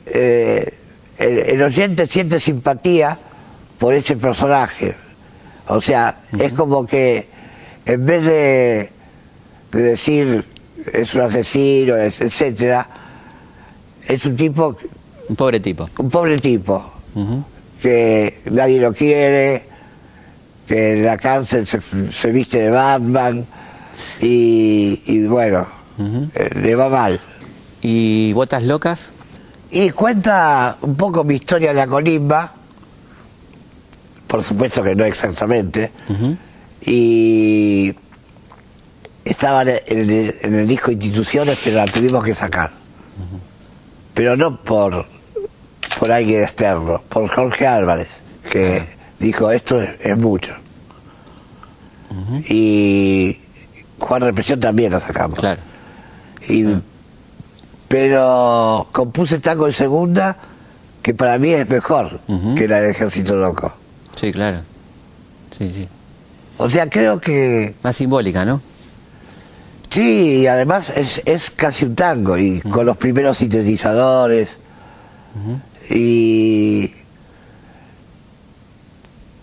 [0.06, 0.74] eh,
[1.18, 3.18] el, el oyente siente simpatía
[3.80, 4.94] por ese personaje.
[5.68, 7.30] O sea, es como que
[7.86, 8.92] en vez de,
[9.72, 10.44] de decir
[10.92, 12.86] es un asesino, es- etcétera,
[14.10, 14.76] es un tipo,
[15.30, 15.90] Un pobre tipo.
[16.00, 16.92] un pobre tipo
[17.82, 19.72] que nadie lo quiere,
[20.68, 23.46] que en la cárcel se, se viste de Batman
[24.22, 25.68] y, y bueno,
[26.36, 27.20] eh, le va mal.
[27.82, 29.10] ¿Y Botas Locas?
[29.72, 32.54] Y cuenta un poco mi historia de la colimba,
[34.28, 35.92] por supuesto que no exactamente,
[36.82, 37.94] y
[39.26, 42.72] estaba en el, en el disco Instituciones, pero la tuvimos que sacar.
[44.14, 45.08] Pero no por,
[46.00, 48.10] por alguien externo, por Jorge Álvarez,
[48.52, 48.84] que
[49.24, 50.54] dijo esto es, es mucho.
[52.50, 53.40] Y
[54.00, 55.40] Juan Represión también la sacamos.
[55.40, 55.62] Claro.
[56.48, 56.66] Y,
[57.88, 60.38] Pero compuse tango en segunda
[61.02, 62.20] que para mí es mejor
[62.56, 63.76] que la del Ejército Loco.
[64.16, 64.62] Sí, claro.
[65.58, 65.88] Sí, sí.
[66.58, 68.62] O sea, creo que Más simbólica, ¿no?
[69.90, 74.58] sí, y además es, es casi un tango, y con los primeros sintetizadores.
[75.90, 76.92] Y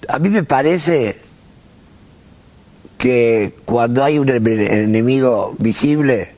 [0.08, 1.18] a mí me parece
[2.98, 6.34] que cuando hay un ene- enemigo visible,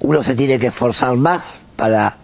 [0.00, 1.42] uno se tiene que esforzar más
[1.76, 2.18] para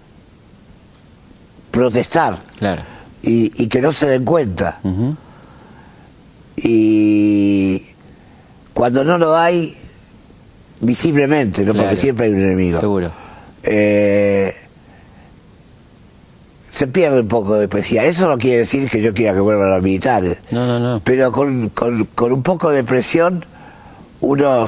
[1.71, 2.83] protestar Claro.
[3.23, 4.81] y, y que no se den cuenta.
[6.57, 7.83] Y
[8.75, 9.75] cuando no lo hay,
[10.81, 11.75] visiblemente, ¿no?
[11.75, 12.81] porque siempre hay un enemigo.
[12.81, 13.13] Seguro.
[13.63, 14.55] eh,
[16.73, 18.05] se pierde un poco de poesía.
[18.05, 20.43] Eso no quiere decir que yo quiera que vuelvan los militares.
[20.51, 21.01] No, no, no.
[21.05, 23.45] Pero con, con- con un poco de presión,
[24.21, 24.67] uno,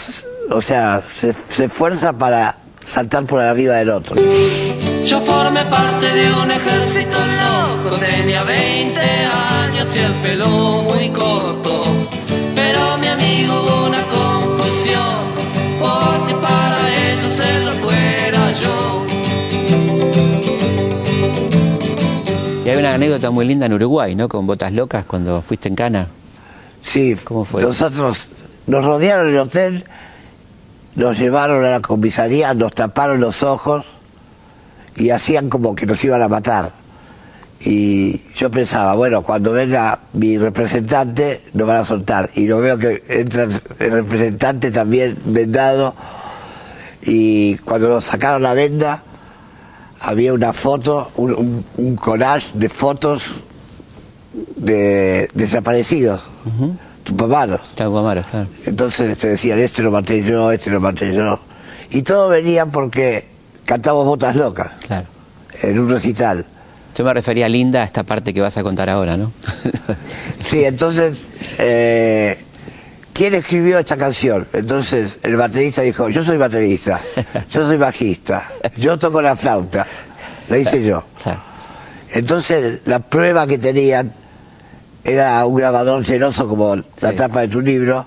[0.50, 4.16] o sea, se, se esfuerza para saltar por arriba del otro.
[5.06, 10.48] Yo formé parte de un ejército loco, tenía 20 años y el pelo
[10.82, 11.84] muy corto.
[12.54, 13.63] Pero mi amigo
[22.74, 24.28] hay una anécdota muy linda en Uruguay, ¿no?
[24.28, 26.08] Con Botas Locas, cuando fuiste en Cana.
[26.84, 27.70] Sí, ¿Cómo fue eso?
[27.70, 28.26] nosotros
[28.66, 29.84] nos rodearon el hotel,
[30.96, 33.86] nos llevaron a la comisaría, nos taparon los ojos
[34.96, 36.72] y hacían como que nos iban a matar.
[37.60, 42.28] Y yo pensaba, bueno, cuando venga mi representante nos van a soltar.
[42.34, 45.94] Y lo veo que entra el representante también vendado.
[47.02, 49.03] Y cuando nos sacaron la venda,
[50.06, 53.22] había una foto, un, un- un collage de fotos
[54.56, 56.22] de desaparecidos,
[57.04, 57.60] tupaparos.
[57.76, 58.48] Claro, Amaros, claro.
[58.66, 61.38] Entonces te decían, este lo maté yo, este lo maté yo.
[61.90, 63.26] Y todo venía porque
[63.64, 65.06] cantamos botas locas Claro.
[65.62, 66.46] en un recital.
[66.96, 69.32] Yo me refería, Linda, a esta parte que vas a contar ahora, ¿no?
[70.48, 71.16] Sí, entonces,
[71.58, 72.43] eh,
[73.14, 74.46] ¿quién escribió esta canción?
[74.52, 77.00] Entonces el baterista dijo, yo soy baterista,
[77.50, 79.86] yo soy bajista, yo toco la flauta,
[80.48, 81.04] lo hice yo.
[82.10, 84.12] Entonces la prueba que tenían
[85.04, 88.06] era un grabador celoso como la tapa de tu libro,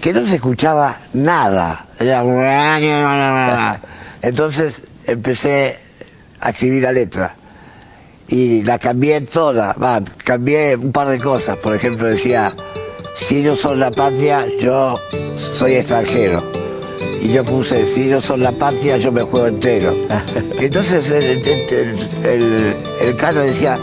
[0.00, 1.86] que no se escuchaba nada.
[1.98, 3.80] Era
[4.22, 5.78] Entonces empecé
[6.40, 7.36] a escribir la letra
[8.28, 9.76] y la cambié toda,
[10.24, 11.56] cambié un par de cosas.
[11.58, 12.52] Por ejemplo, decía,
[13.16, 14.94] si ellos son la patria, yo
[15.56, 16.42] soy extranjero.
[17.22, 19.94] Y yo puse, si ellos son la patria, yo me juego entero.
[20.60, 23.76] Entonces el, el, el, el cano decía,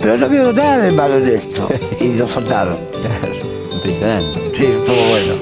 [0.00, 1.68] pero no veo nada de malo en esto.
[2.00, 2.78] Y lo soltaron.
[3.74, 4.40] Impresionante.
[4.54, 5.34] Sí, estuvo bueno.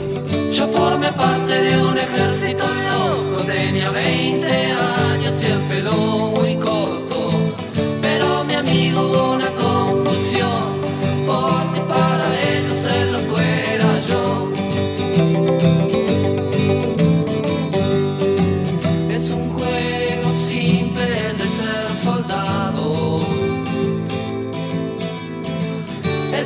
[0.52, 4.43] Yo formé parte de un ejército loco, tenía 20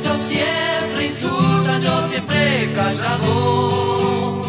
[0.03, 4.41] Yo siempre insultan, yo siempre callado.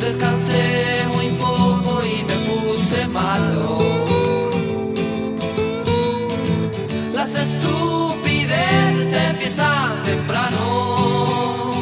[0.00, 3.78] Descansé muy poco y me puse malo.
[7.12, 11.72] Las estupideces empiezan temprano.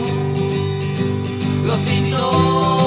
[1.64, 2.85] Los idiotas.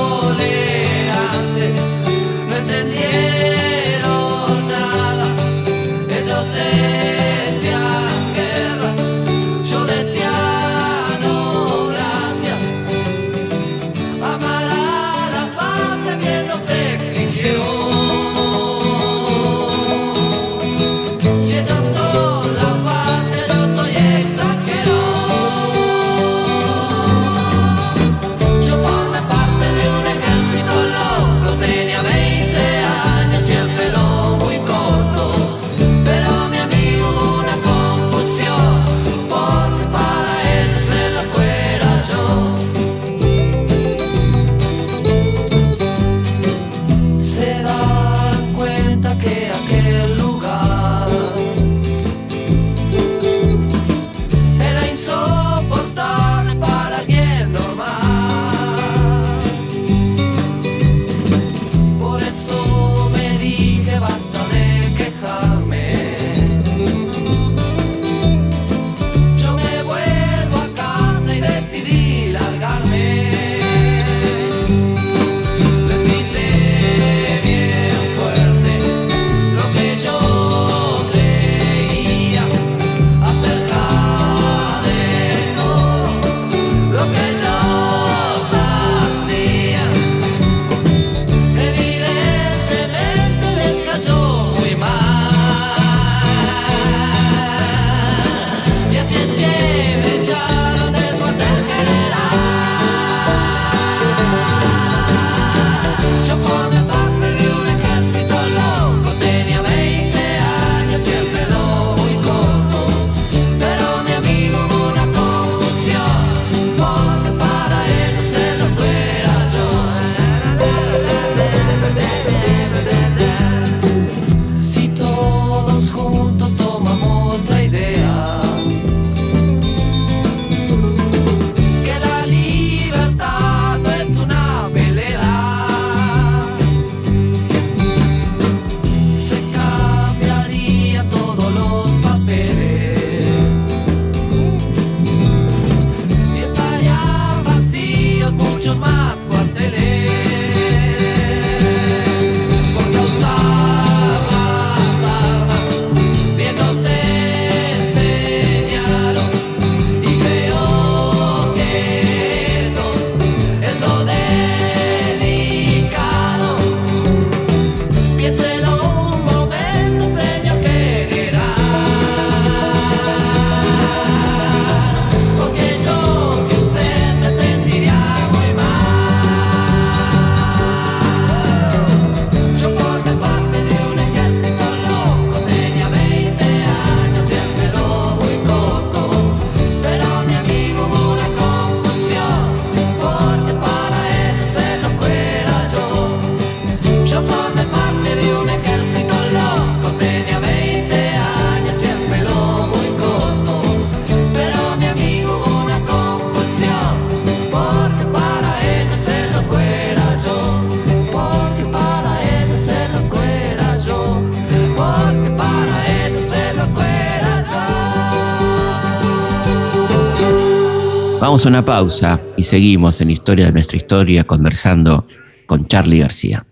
[221.45, 225.07] Una pausa y seguimos en Historia de nuestra historia conversando
[225.45, 226.45] con Charlie García.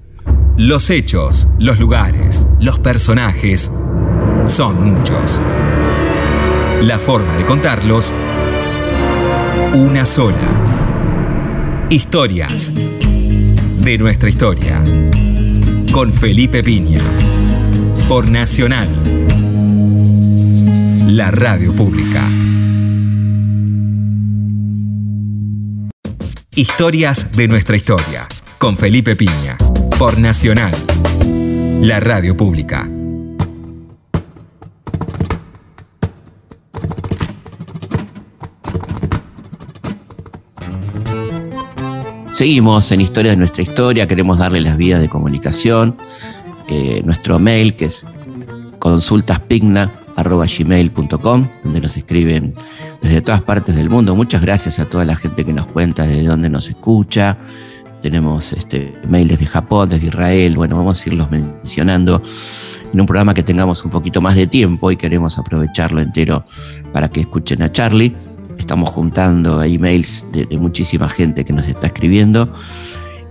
[0.56, 3.70] Los hechos, los lugares, los personajes
[4.46, 5.42] son muchos.
[6.82, 8.14] La forma de contarlos,
[9.74, 11.86] una sola.
[11.90, 14.82] Historias de nuestra historia.
[15.92, 17.02] Con Felipe Piña.
[18.08, 18.88] Por Nacional.
[21.08, 22.24] La radio pública.
[26.58, 28.28] Historias de nuestra historia,
[28.58, 29.56] con Felipe Piña,
[30.00, 30.74] por Nacional,
[31.82, 32.90] la radio pública.
[42.32, 45.96] Seguimos en Historia de nuestra historia, queremos darle las vías de comunicación,
[46.70, 48.04] eh, nuestro mail que es
[48.80, 52.56] consultaspigna.gmail.com, donde nos escriben
[53.02, 54.16] desde todas partes del mundo.
[54.16, 57.38] Muchas gracias a toda la gente que nos cuenta desde dónde nos escucha.
[58.02, 62.22] Tenemos este desde Japón, desde Israel, bueno, vamos a irlos mencionando
[62.94, 66.46] en un programa que tengamos un poquito más de tiempo y queremos aprovecharlo entero
[66.94, 68.16] para que escuchen a Charlie.
[68.58, 72.52] Estamos juntando emails de, de muchísima gente que nos está escribiendo.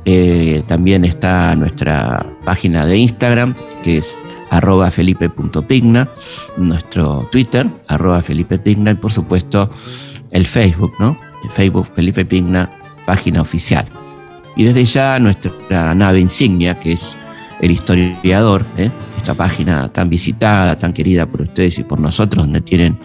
[0.08, 4.16] Eh, también está nuestra página de Instagram, que es
[4.50, 6.08] arroba felipe.pigna,
[6.56, 9.70] nuestro Twitter, arroba felipepigna, y por supuesto
[10.30, 11.18] el Facebook, ¿no?
[11.50, 12.68] Facebook Felipe Pigna,
[13.04, 13.86] página oficial.
[14.56, 17.16] Y desde ya nuestra nave insignia, que es
[17.60, 18.90] el historiador, ¿eh?
[19.16, 22.98] esta página tan visitada, tan querida por ustedes y por nosotros, donde tienen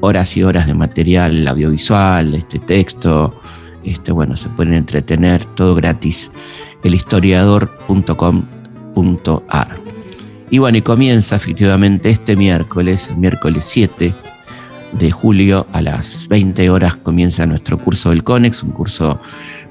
[0.00, 3.40] horas y horas de material audiovisual, este texto,
[3.84, 6.30] este, bueno, se pueden entretener, todo gratis,
[6.82, 9.81] elhistoriador.com.ar.
[10.52, 14.12] Y bueno, y comienza efectivamente este miércoles, miércoles 7
[14.92, 19.18] de julio a las 20 horas comienza nuestro curso del CONEX, un curso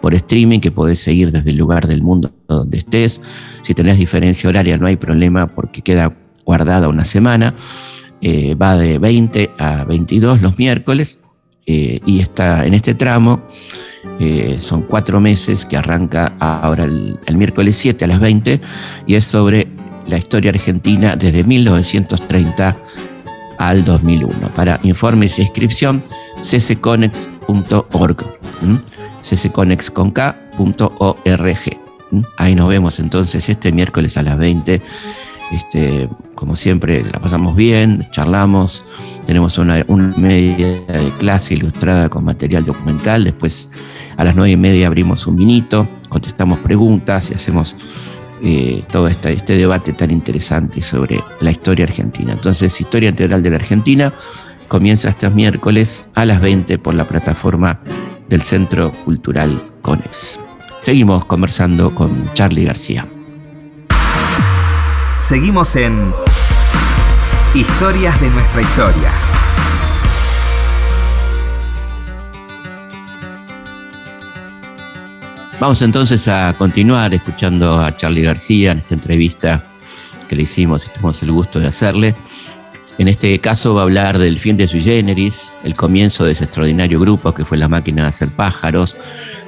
[0.02, 3.22] por streaming que podés seguir desde el lugar del mundo donde estés.
[3.62, 7.54] Si tenés diferencia horaria no hay problema porque queda guardada una semana.
[8.20, 11.20] Eh, va de 20 a 22 los miércoles
[11.68, 13.44] eh, y está en este tramo.
[14.20, 18.60] eh, son cuatro meses que arranca ahora el, el miércoles 7 a las 20
[19.06, 19.61] y es sobre
[20.12, 22.78] la historia argentina desde 1930
[23.58, 24.50] al 2001.
[24.56, 26.04] Para informes e inscripción,
[26.42, 28.26] ccconex.org.
[28.62, 28.80] ¿m?
[32.38, 34.82] Ahí nos vemos entonces este miércoles a las 20.
[35.52, 38.84] Este, como siempre, la pasamos bien, charlamos,
[39.26, 43.24] tenemos una, una media de clase ilustrada con material documental.
[43.24, 43.70] Después,
[44.18, 47.76] a las nueve y media, abrimos un vinito, contestamos preguntas y hacemos
[48.44, 52.34] eh, todo este, este debate tan interesante sobre la historia argentina.
[52.34, 54.14] Entonces, Historia Integral de la Argentina
[54.68, 57.82] comienza este miércoles a las 20 por la plataforma
[58.30, 60.40] del Centro Cultural Conex.
[60.80, 63.06] Seguimos conversando con Charlie García.
[65.20, 66.12] Seguimos en
[67.54, 69.31] Historias de nuestra historia.
[75.62, 79.64] Vamos entonces a continuar escuchando a Charlie García en esta entrevista
[80.28, 82.16] que le hicimos y tuvimos el gusto de hacerle.
[82.98, 86.46] En este caso va a hablar del fin de sui generis, el comienzo de ese
[86.46, 88.98] extraordinario grupo que fue la máquina de hacer pájaros,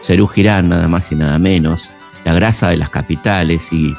[0.03, 1.89] Cerú Girán, nada más y nada menos,
[2.25, 3.95] la grasa de las capitales y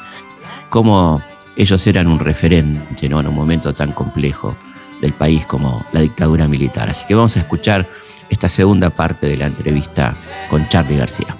[0.69, 1.21] cómo
[1.57, 4.55] ellos eran un referente en un momento tan complejo
[5.01, 6.89] del país como la dictadura militar.
[6.89, 7.85] Así que vamos a escuchar
[8.29, 10.15] esta segunda parte de la entrevista
[10.49, 11.35] con Charlie García.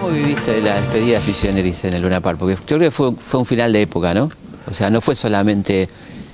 [0.00, 2.38] ¿Cómo viviste la despedida de Sui Generis en el Luna Park?
[2.38, 4.30] Porque yo creo que fue, fue un final de época, ¿no?
[4.66, 5.90] O sea, no fue solamente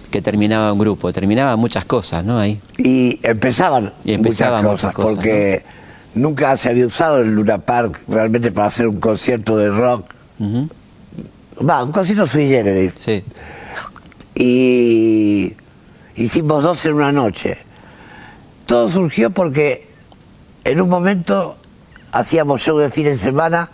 [0.08, 2.38] que terminaba un grupo, terminaba muchas cosas, ¿no?
[2.38, 2.60] Ahí.
[2.78, 5.64] Y empezaban, Y empezaban muchas muchas cosas, cosas, porque
[6.14, 10.06] nunca se había usado el Luna Park realmente para hacer un concierto de rock.
[11.68, 12.92] Va, un concierto sui generis.
[12.96, 13.24] Sí.
[14.36, 15.54] Y
[16.14, 17.58] hicimos dos en una noche.
[18.66, 19.88] Todo surgió porque
[20.62, 21.56] en un momento
[22.18, 23.70] hacíamos show de fin de semana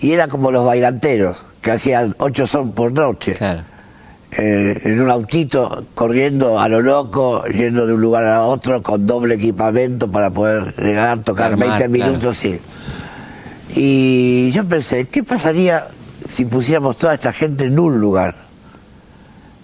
[0.00, 3.34] y era como los bailanteros, que hacían ocho son por noche.
[3.34, 3.62] Claro.
[4.32, 9.06] eh, en un autito corriendo a lo loco, yendo de un lugar a otro con
[9.06, 12.10] doble equipamiento para poder llegar, tocar Armar, 20 claro.
[12.10, 12.58] minutos, sí.
[13.74, 15.84] Y yo pensé, ¿qué pasaría
[16.30, 18.34] si pusiéramos toda esta gente en un lugar?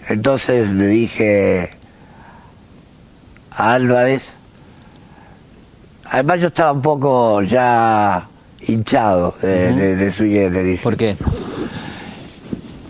[0.09, 1.71] Entonces le dije
[3.51, 4.38] a Álvarez,
[6.11, 8.29] además yo estaba un poco ya
[8.67, 11.17] hinchado de, de, de su dije ¿Por qué?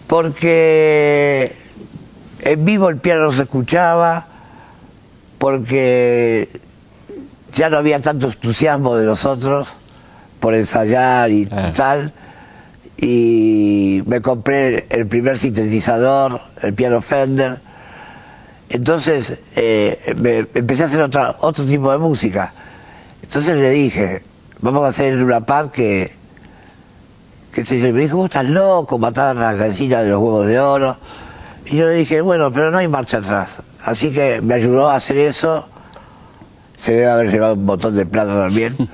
[0.07, 1.53] porque
[2.41, 4.27] en vivo el piano no se escuchaba,
[5.39, 6.49] porque
[7.55, 9.69] ya no había tanto entusiasmo de nosotros
[10.41, 11.47] por ensayar y
[11.77, 12.13] tal.
[12.97, 17.61] Y me compré el primer sintetizador, el piano Fender.
[18.71, 22.53] Entonces eh, me- empecé a hacer otra, otro tipo de música.
[23.23, 24.23] Entonces le dije,
[24.61, 26.19] vamos a hacer en una par que
[27.53, 30.61] que se me dijo, vos estás loco, matar a la gallina de los huevos de
[30.61, 30.97] oro.
[31.67, 33.63] Y yo le dije, bueno, pero no hay marcha atrás.
[33.85, 35.67] Así que me ayudó a hacer eso.
[36.77, 38.77] Se debe haber llevado un montón de plata también.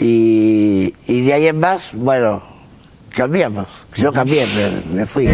[0.00, 2.40] Y, y de ahí en más, bueno,
[3.08, 3.66] cambiamos.
[3.96, 5.26] Yo cambié, me, me fui.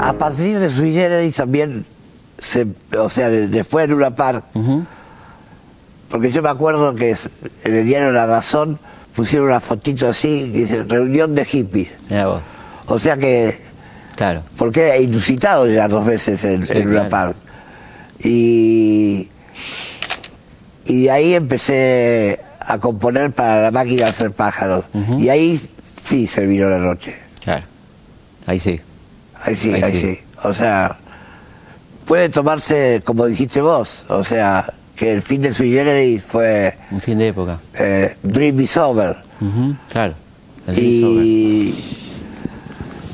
[0.00, 1.84] A partir de Sui Generis también,
[2.38, 2.66] se,
[2.98, 4.44] o sea, de- después en Luna Park,
[6.10, 7.16] porque yo me acuerdo que
[7.64, 8.78] en el diario La Razón
[9.14, 11.96] pusieron una fotito así, que dice reunión de hippies.
[12.10, 12.42] Vos.
[12.86, 13.56] O sea que,
[14.14, 14.42] Claro.
[14.56, 17.08] porque era inusitado llegar dos veces en, Sí, en claro.
[17.08, 17.36] Park.
[18.20, 19.28] Y,
[20.86, 24.84] y ahí empecé a componer para la máquina de hacer pájaros.
[25.18, 25.60] Y ahí
[26.02, 27.16] sí se vino la noche.
[27.42, 27.64] Claro.
[28.46, 28.80] Ahí sí.
[29.42, 30.00] Ahí sí, Ahí ahí, sí.
[30.14, 30.18] sí.
[30.44, 30.96] O sea,
[32.06, 37.00] puede tomarse, como dijiste vos, o sea, que el fin de Sui Generis fue Un
[37.00, 37.60] fin de época.
[37.78, 39.16] eh, Dream is Over.
[39.92, 40.14] Claro.
[40.66, 41.24] El over.
[41.24, 41.74] Y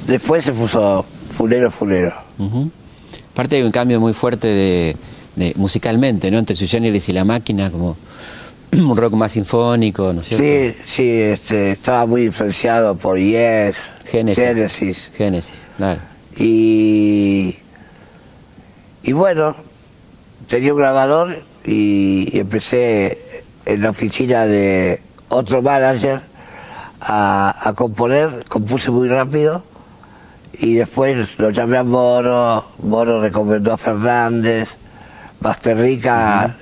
[0.06, 2.12] después se puso Fulero Fulero.
[2.38, 2.70] Ujú.
[3.32, 4.96] Aparte hay un cambio muy fuerte de,
[5.36, 6.38] de- musicalmente, ¿no?
[6.38, 7.96] Entre Sui Generis y La Máquina, como
[8.72, 10.44] un rock más sinfónico, ¿no es cierto?
[10.44, 14.44] Sí, sí, este, estaba muy influenciado por Yes, Génesis.
[14.44, 15.10] Genesis.
[15.16, 16.00] Génesis, claro.
[16.38, 17.56] Y,
[19.02, 19.56] y bueno,
[20.46, 23.18] tenía un grabador y, y empecé
[23.66, 26.20] en la oficina de otro manager
[27.00, 29.64] a, a componer, compuse muy rápido
[30.52, 34.76] y después lo llamé a Moro, Moro recomendó a Fernández,
[35.40, 36.54] Basterrica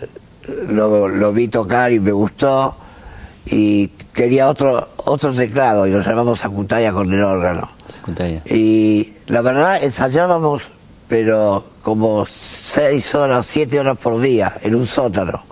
[0.68, 2.74] lo, lo vi tocar y me gustó
[3.46, 7.68] y quería otro otro teclado y lo llamamos a Cutaya con el órgano.
[7.86, 8.42] Secundaria.
[8.46, 10.62] Y la verdad ensayábamos,
[11.10, 15.42] pero como seis horas, siete horas por día en un sótano.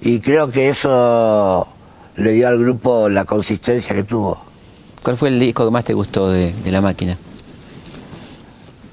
[0.00, 1.66] Y creo que eso
[2.14, 4.40] le dio al grupo la consistencia que tuvo.
[5.02, 7.18] ¿Cuál fue el disco que más te gustó de, de La Máquina?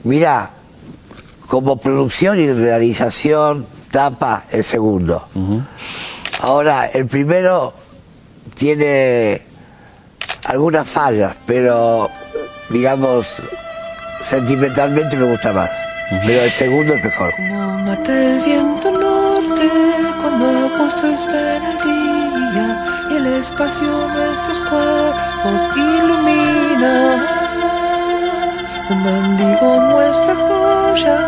[0.06, 0.54] Mirá,
[1.48, 5.28] como producción y realización, tapa el segundo.
[6.42, 7.76] Ahora, el primero
[8.56, 9.44] tiene
[10.46, 12.10] algunas fallas, pero
[12.70, 13.44] digamos,
[14.24, 15.70] sentimentalmente me gusta más.
[16.26, 17.36] Pero el segundo es mejor.
[17.36, 19.70] Como mata el viento norte
[20.20, 27.26] cuando agosto está en el día y el espacio nuestros cuerpos ilumina.
[28.90, 31.20] Un mendigo muestra joyas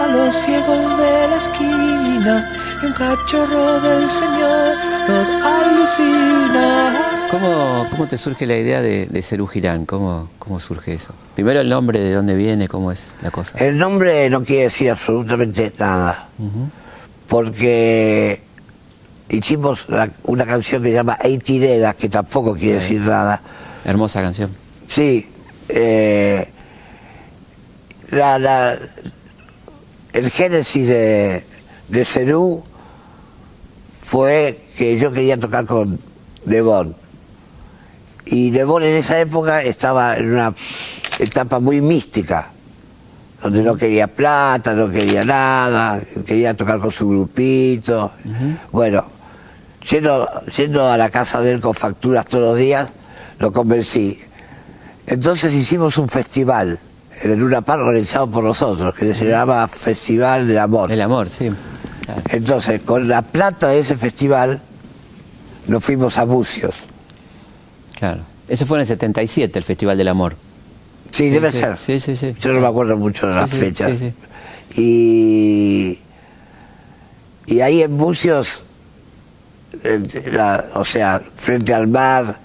[0.00, 2.50] a los ciegos de la esquina
[2.82, 4.74] y un cachorro del Señor
[5.08, 7.21] nos alucina.
[7.32, 9.86] ¿Cómo, cómo te surge la idea de, de Cerú Girán?
[9.86, 11.14] ¿Cómo, ¿Cómo surge eso?
[11.34, 13.56] Primero el nombre, de dónde viene, cómo es la cosa.
[13.58, 16.28] El nombre no quiere decir absolutamente nada,
[17.28, 18.42] porque
[19.30, 23.40] hicimos la- una canción que se llama Eitireda, que tampoco quiere decir nada.
[23.84, 24.50] Hermosa canción.
[24.86, 25.26] Sí,
[25.70, 26.46] eh,
[28.10, 28.78] la, la-
[30.12, 31.44] el génesis de,
[31.88, 32.62] de Cerú
[34.02, 35.98] fue que yo quería tocar con
[36.44, 36.94] Devon.
[38.24, 40.54] Y Devon en esa época estaba en una
[41.18, 42.50] etapa muy mística,
[43.42, 48.12] donde no quería plata, no quería nada, quería tocar con su grupito.
[48.70, 49.04] Bueno,
[49.90, 52.92] yendo, yendo a la casa de él con facturas todos los días,
[53.38, 54.18] lo convencí.
[55.06, 56.78] Entonces hicimos un festival
[57.22, 60.90] en el Luna Park organizado por nosotros, que se llamaba Festival del Amor.
[60.90, 61.50] El amor, sí.
[62.04, 62.22] Claro.
[62.30, 64.60] Entonces, con la plata de ese festival,
[65.66, 66.74] nos fuimos a Bucios.
[68.02, 68.20] Claro.
[68.48, 70.34] Eso fue en el 77, el Festival del Amor.
[71.12, 71.78] Sí, Sí, debe sí, ser.
[71.78, 72.34] sí, sí, sí.
[72.40, 73.92] Yo no me acuerdo mucho de las fechas.
[74.76, 75.98] Y,
[77.46, 78.62] y ahí en Bucios,
[80.32, 82.38] la- o sea, frente al mar,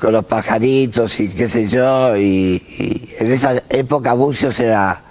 [0.00, 5.02] con los pajaritos y qué sé yo, y, y en esa época Bucios era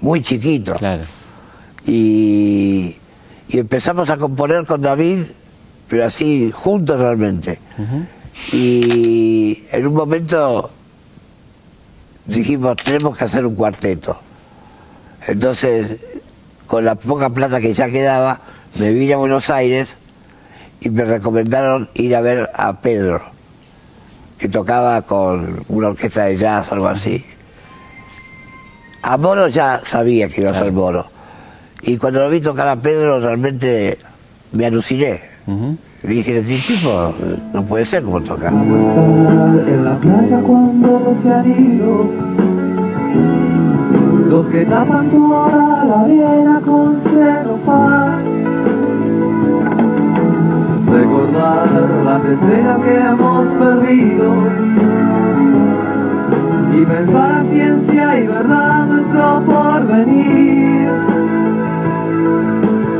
[0.00, 0.74] muy chiquito.
[0.74, 1.04] Claro.
[1.84, 2.96] y,
[3.48, 5.22] y empezamos a componer con David,
[5.88, 7.58] pero así, juntos realmente.
[8.52, 10.70] Y en un momento
[12.26, 14.20] dijimos, tenemos que hacer un cuarteto.
[15.26, 16.00] Entonces,
[16.66, 18.40] con la poca plata que ya quedaba,
[18.78, 19.96] me vine a Buenos Aires
[20.80, 23.20] y me recomendaron ir a ver a Pedro,
[24.38, 27.24] que tocaba con una orquesta de jazz, algo así.
[29.02, 31.10] A Moro ya sabía que iba a ser Moro.
[31.82, 33.98] Y cuando lo vi tocar a Pedro, realmente
[34.52, 35.20] me aluciné.
[36.02, 37.12] Dije, este tipo
[37.52, 38.48] no puede ser como toca.
[38.48, 42.10] En la playa cuando se han ido
[44.30, 48.18] Los que tapan toda la arena con celofán
[50.90, 51.68] Recordar
[52.04, 54.34] las estrellas que hemos perdido
[56.78, 60.90] Y pensar a ciencia y verdad nuestro porvenir.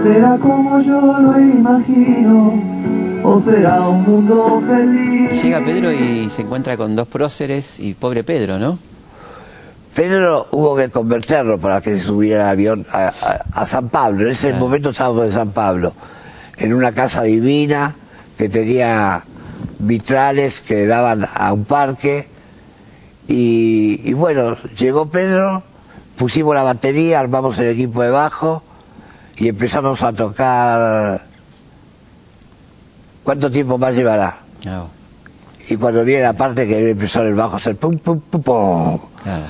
[0.03, 2.70] Será como yo lo imagino
[3.23, 5.43] o será un mundo feliz.
[5.43, 8.79] Llega Pedro y se encuentra con dos próceres y pobre Pedro, ¿no?
[9.95, 14.27] Pedro hubo que convertirlo para que se subiera al avión a, a- a San Pablo.
[14.27, 14.65] En ese Claro.
[14.65, 15.93] momento estábamos en San Pablo,
[16.59, 17.97] en una casa divina
[18.39, 19.25] que tenía
[19.81, 22.29] vitrales que daban a un parque.
[23.29, 25.63] Y, y bueno, llegó Pedro,
[26.17, 28.63] pusimos la batería, armamos el equipo de bajo
[29.37, 31.30] y empezamos a tocar.
[33.25, 34.39] ¿Cuánto tiempo más llevará?
[35.69, 38.99] Y cuando viene la parte que empezó el bajo a hacer pum, pum, pum, pum.
[39.23, 39.43] claro.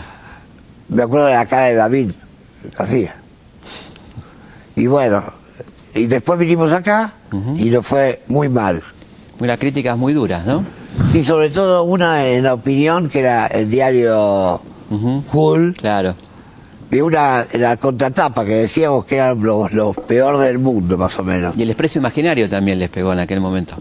[0.88, 2.10] Me acuerdo de la cara de David,
[2.76, 3.14] hacía.
[4.74, 5.22] Y bueno,
[5.94, 7.14] y después vinimos acá
[7.56, 8.82] y nos fue muy mal.
[9.38, 10.64] Unas críticas muy duras, ¿no?
[11.12, 14.60] Sí, sobre todo una en la opinión, que era el diario
[14.90, 15.22] Ujú.
[15.32, 16.14] Hull, Claro.
[16.90, 21.22] Y una la contratapa que decíamos que eran los, los peor del mundo, más o
[21.24, 21.56] menos.
[21.56, 23.74] Y el expreso imaginario también les pegó en aquel momento.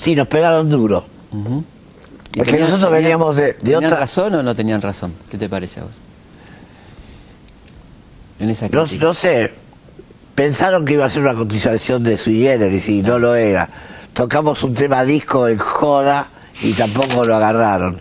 [0.00, 1.04] Sí, nos pegaron duro.
[1.32, 5.12] ¿Y Es que tenían- nosotros veníamos de- de ¿Tenían otra- razón o no tenían razón?
[5.30, 6.00] ¿Qué te parece a vos?
[8.38, 9.52] En esa No, no sé,
[10.34, 13.68] pensaron que iba a ser una continuación de Sui Generis y no lo era.
[14.12, 16.28] Tocamos un tema disco en joda
[16.62, 18.00] y tampoco lo agarraron.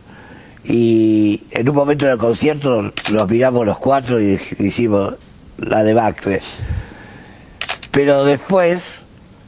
[0.68, 5.16] Y en un momento del concierto los miramos los cuatro y hicimos
[5.58, 6.42] la debacle.
[7.92, 8.92] Pero después,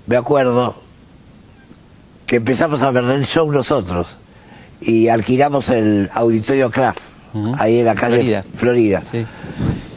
[0.07, 0.75] me acuerdo,
[2.25, 4.07] que empezamos a perder el show nosotros
[4.81, 7.01] y alquilamos el Auditorio Kraft,
[7.57, 8.43] ahí en la calle Florida.
[8.55, 9.03] Florida.
[9.11, 9.25] Sí.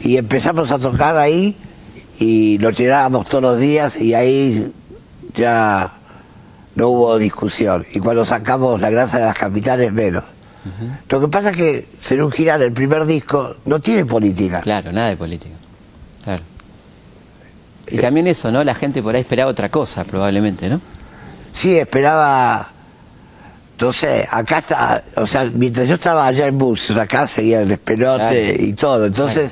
[0.01, 1.55] Y empezamos a tocar ahí
[2.19, 4.73] y lo llenábamos todos los días y ahí
[5.35, 5.93] ya
[6.75, 7.85] no hubo discusión.
[7.93, 10.23] Y cuando sacamos la grasa de las capitales, menos.
[11.09, 14.61] Lo que pasa es que Serún Girán, el primer disco, no tiene política.
[14.61, 15.55] Claro, nada de política.
[16.23, 16.43] Claro.
[17.89, 18.63] Y también eso, ¿no?
[18.63, 20.79] La gente por ahí esperaba otra cosa, probablemente, ¿no?
[21.53, 22.71] Sí, esperaba,
[23.91, 28.43] sé, acá está, o sea, mientras yo estaba allá en bus, acá seguía el despelote
[28.53, 28.63] Claro.
[28.63, 29.05] y todo.
[29.05, 29.51] Entonces,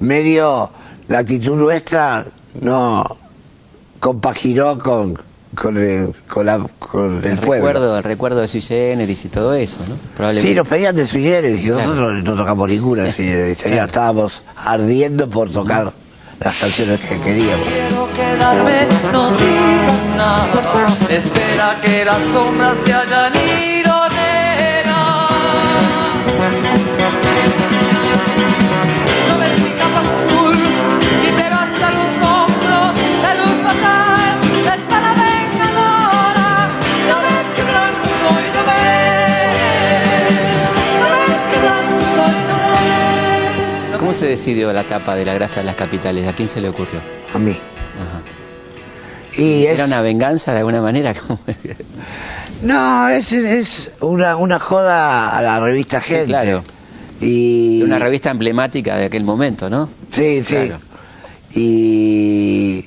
[0.00, 0.70] medio
[1.08, 2.24] la actitud nuestra
[2.60, 3.04] no
[4.00, 5.20] compaginó con,
[5.54, 7.66] con el, con la, con el, El pueblo.
[7.66, 9.96] recuerdo, el recuerdo de Sui Generis y todo eso, ¿no?
[10.16, 10.48] Probablemente.
[10.48, 11.80] Sí, nos pedían de Sui Generis y Claro.
[11.82, 13.58] nosotros no tocamos ninguna de Sui Generis.
[13.58, 13.86] Claro.
[13.86, 15.92] Estábamos ardiendo por tocar
[16.40, 17.66] las canciones que queríamos.
[17.66, 20.48] Quiero quedarme, no digas nada.
[21.10, 24.37] Espera que las sombras se hayan ido, nena.
[44.18, 46.26] Se decidió la tapa de la grasa de las capitales?
[46.26, 47.00] ¿A quién se le ocurrió?
[47.32, 47.52] A mí.
[47.52, 48.22] Ajá.
[49.40, 51.14] Y es, ¿Era una venganza de alguna manera?
[52.60, 56.26] No, es, es una, una joda a la revista Sí, Gente.
[56.26, 56.64] claro.
[57.20, 59.88] Y, Una revista emblemática de aquel momento, ¿no?
[60.10, 60.72] Sí, sí.
[61.54, 62.84] Y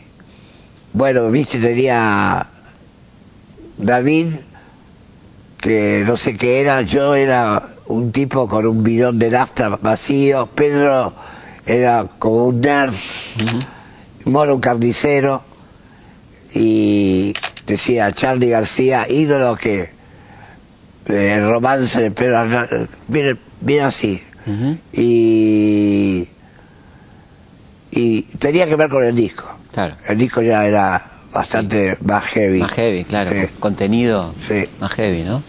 [0.91, 2.47] bueno, viste, tenía
[3.77, 4.27] David,
[5.57, 10.47] que no sé qué era, yo era un tipo con un bidón de nafta vacío,
[10.47, 11.13] Pedro
[11.65, 12.93] era como un nerd,
[14.25, 15.43] Moro un carnicero,
[16.53, 17.33] y
[17.65, 19.89] decía Charlie García, ídolo que
[21.07, 22.43] eh, el romance de Pedro
[23.07, 24.21] viene, viene así.
[24.93, 26.27] Y
[27.93, 29.57] y tenía que ver con el disco.
[29.73, 29.95] Claro.
[30.07, 32.59] El disco ya era bastante más heavy.
[32.59, 33.31] Más heavy, claro.
[33.31, 33.47] Sí.
[33.59, 34.65] Contenido Sí.
[34.79, 35.41] más heavy, ¿no?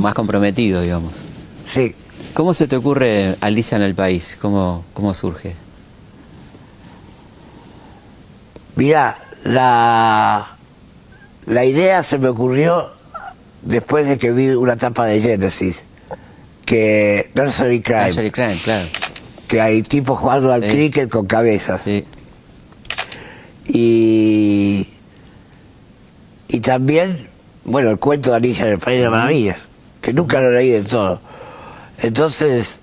[0.00, 1.22] Más comprometido, digamos.
[1.68, 1.94] Sí.
[2.34, 4.36] ¿Cómo se te ocurre Alicia en el país?
[4.40, 5.54] ¿Cómo, cómo surge?
[8.76, 10.56] Mira, la,
[11.46, 12.90] la idea se me ocurrió
[13.62, 15.76] después de que vi una tapa de Genesis,
[16.66, 18.88] que Nursery Crime, Nursery Crime, claro.
[19.46, 20.70] que hay tipos jugando al Sí.
[20.70, 21.82] cricket con cabezas.
[21.84, 22.04] Sí.
[23.66, 24.88] Y,
[26.48, 27.28] y también,
[27.64, 29.58] bueno, el cuento de Alicia en el País de las Maravillas,
[30.02, 31.20] que nunca lo leí del todo.
[31.98, 32.80] Entonces,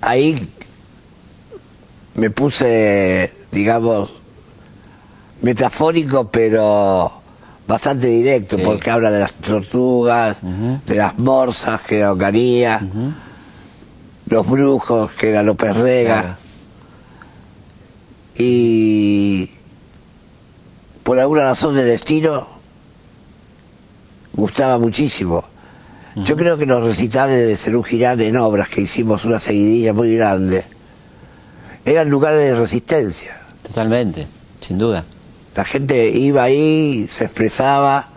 [0.00, 0.48] ahí
[2.14, 4.12] me puse, digamos,
[5.42, 7.12] metafórico, pero
[7.66, 8.62] bastante directo, Sí.
[8.64, 12.80] porque habla de las tortugas, de las morsas, que era Ocaría,
[14.26, 16.20] los brujos, que era López Rega.
[16.22, 16.36] Claro.
[18.36, 19.50] Y
[21.02, 22.46] por alguna razón del destino,
[24.32, 25.44] gustaba muchísimo.
[26.24, 30.16] Yo creo que los recitales de Cerú Girán en obras que hicimos una seguidilla muy
[30.16, 30.64] grande,
[31.84, 33.40] eran lugares de resistencia.
[33.62, 34.26] Totalmente,
[34.60, 35.04] sin duda.
[35.54, 38.08] La gente iba ahí, se expresaba.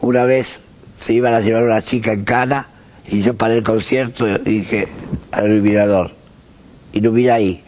[0.00, 0.60] Una vez
[0.98, 2.68] se iban a llevar una chica en cana
[3.06, 4.88] y yo paré el concierto y dije
[5.32, 6.12] al iluminador,
[6.92, 7.62] ilumina ahí.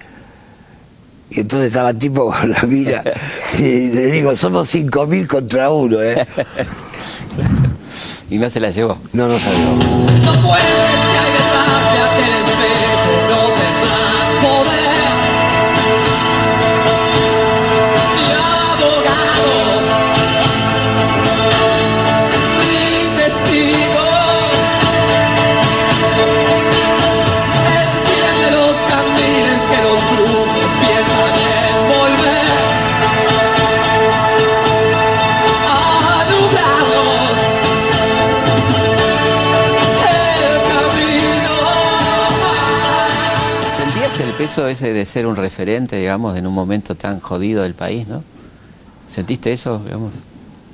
[1.30, 3.02] Y entonces estaba el tipo con la mira
[3.58, 6.26] y le digo, somos 5.000 contra uno, ¿eh?
[8.32, 8.96] Y no se la llevó.
[9.12, 9.28] No.
[9.28, 11.51] No puedes que hay
[44.42, 48.24] peso ese de ser un referente, digamos, en un momento tan jodido del país, no?
[49.06, 50.12] ¿Sentiste eso, digamos,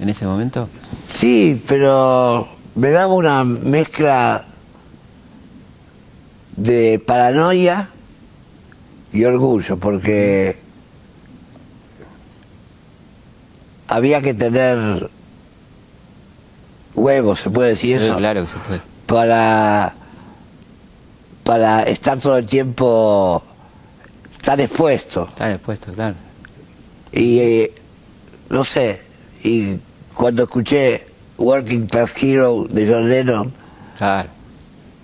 [0.01, 0.69] en ese momento?
[1.07, 4.45] Sí, pero me daba una mezcla
[6.57, 7.91] de paranoia
[9.13, 10.59] y orgullo, porque
[13.87, 15.11] había que tener
[16.95, 18.81] huevos, se puede decir Sí, eso, claro que se puede.
[19.07, 19.95] para,
[21.45, 23.43] para estar todo el tiempo
[24.49, 25.27] tan expuesto.
[25.29, 26.15] Está expuesto, claro.
[27.13, 27.73] Y eh,
[28.49, 28.99] no sé,
[29.45, 29.77] y
[30.15, 33.53] cuando escuché Working Class Hero de John Lennon,
[33.99, 34.31] Claro.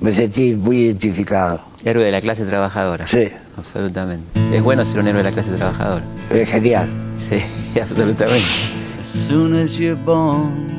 [0.01, 1.63] me sentí muy identificado.
[1.85, 3.07] Héroe de la clase trabajadora.
[3.07, 3.27] Sí.
[3.59, 4.41] Absolutamente.
[4.51, 6.03] Es bueno ser un héroe de la clase trabajadora.
[6.31, 6.89] Es genial.
[7.19, 7.37] Sí,
[7.83, 8.49] absolutamente.
[8.99, 10.74] As soon as you're born,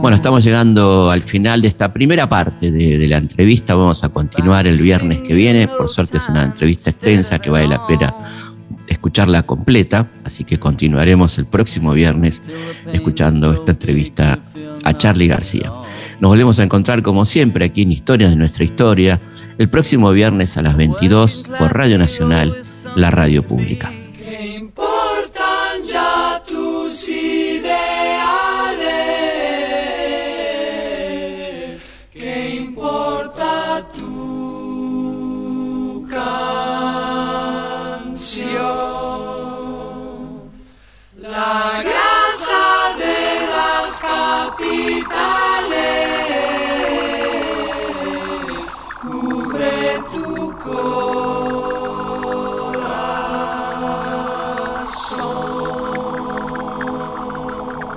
[0.00, 3.74] Bueno, estamos llegando al final de esta primera parte de, la entrevista.
[3.74, 5.68] Vamos a continuar el viernes que viene.
[5.68, 8.14] Por suerte es una entrevista extensa que vale la pena
[8.88, 10.08] escucharla completa.
[10.24, 12.42] Así que continuaremos el próximo viernes
[12.92, 14.38] escuchando esta entrevista
[14.84, 15.70] a Charlie García.
[16.20, 19.20] Nos volvemos a encontrar como siempre aquí en Historias de nuestra historia
[19.58, 22.56] el próximo viernes a las 22 por Radio Nacional,
[22.94, 23.95] la radio pública.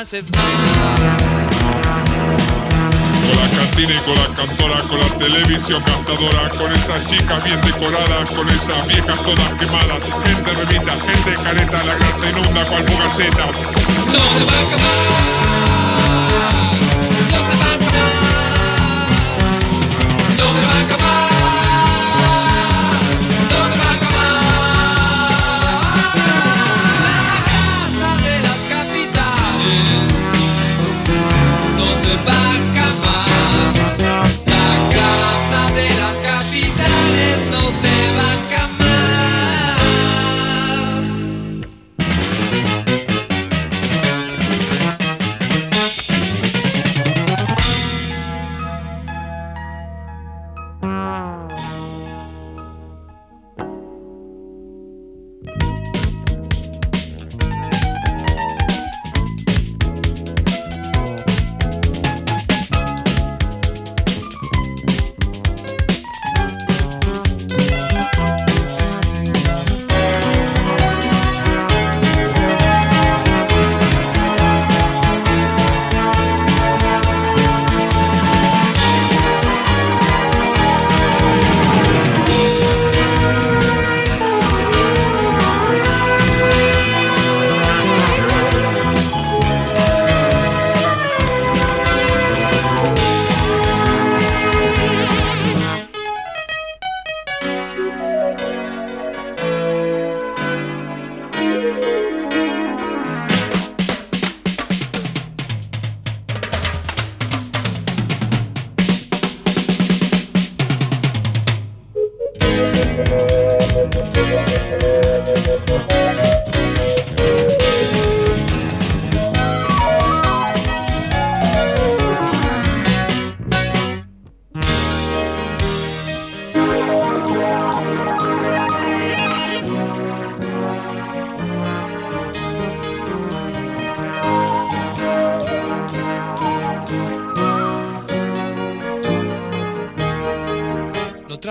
[0.00, 0.08] Más.
[0.08, 0.24] Con
[3.36, 8.30] la cantina y con la cantora, con la televisión gastadora, con esas chicas bien decoradas,
[8.30, 13.44] con esas viejas todas quemadas, gente remita, gente careta, la grasa inunda cual fugaceta.
[14.06, 15.10] No se va a acabar.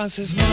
[0.10, 0.49] No trances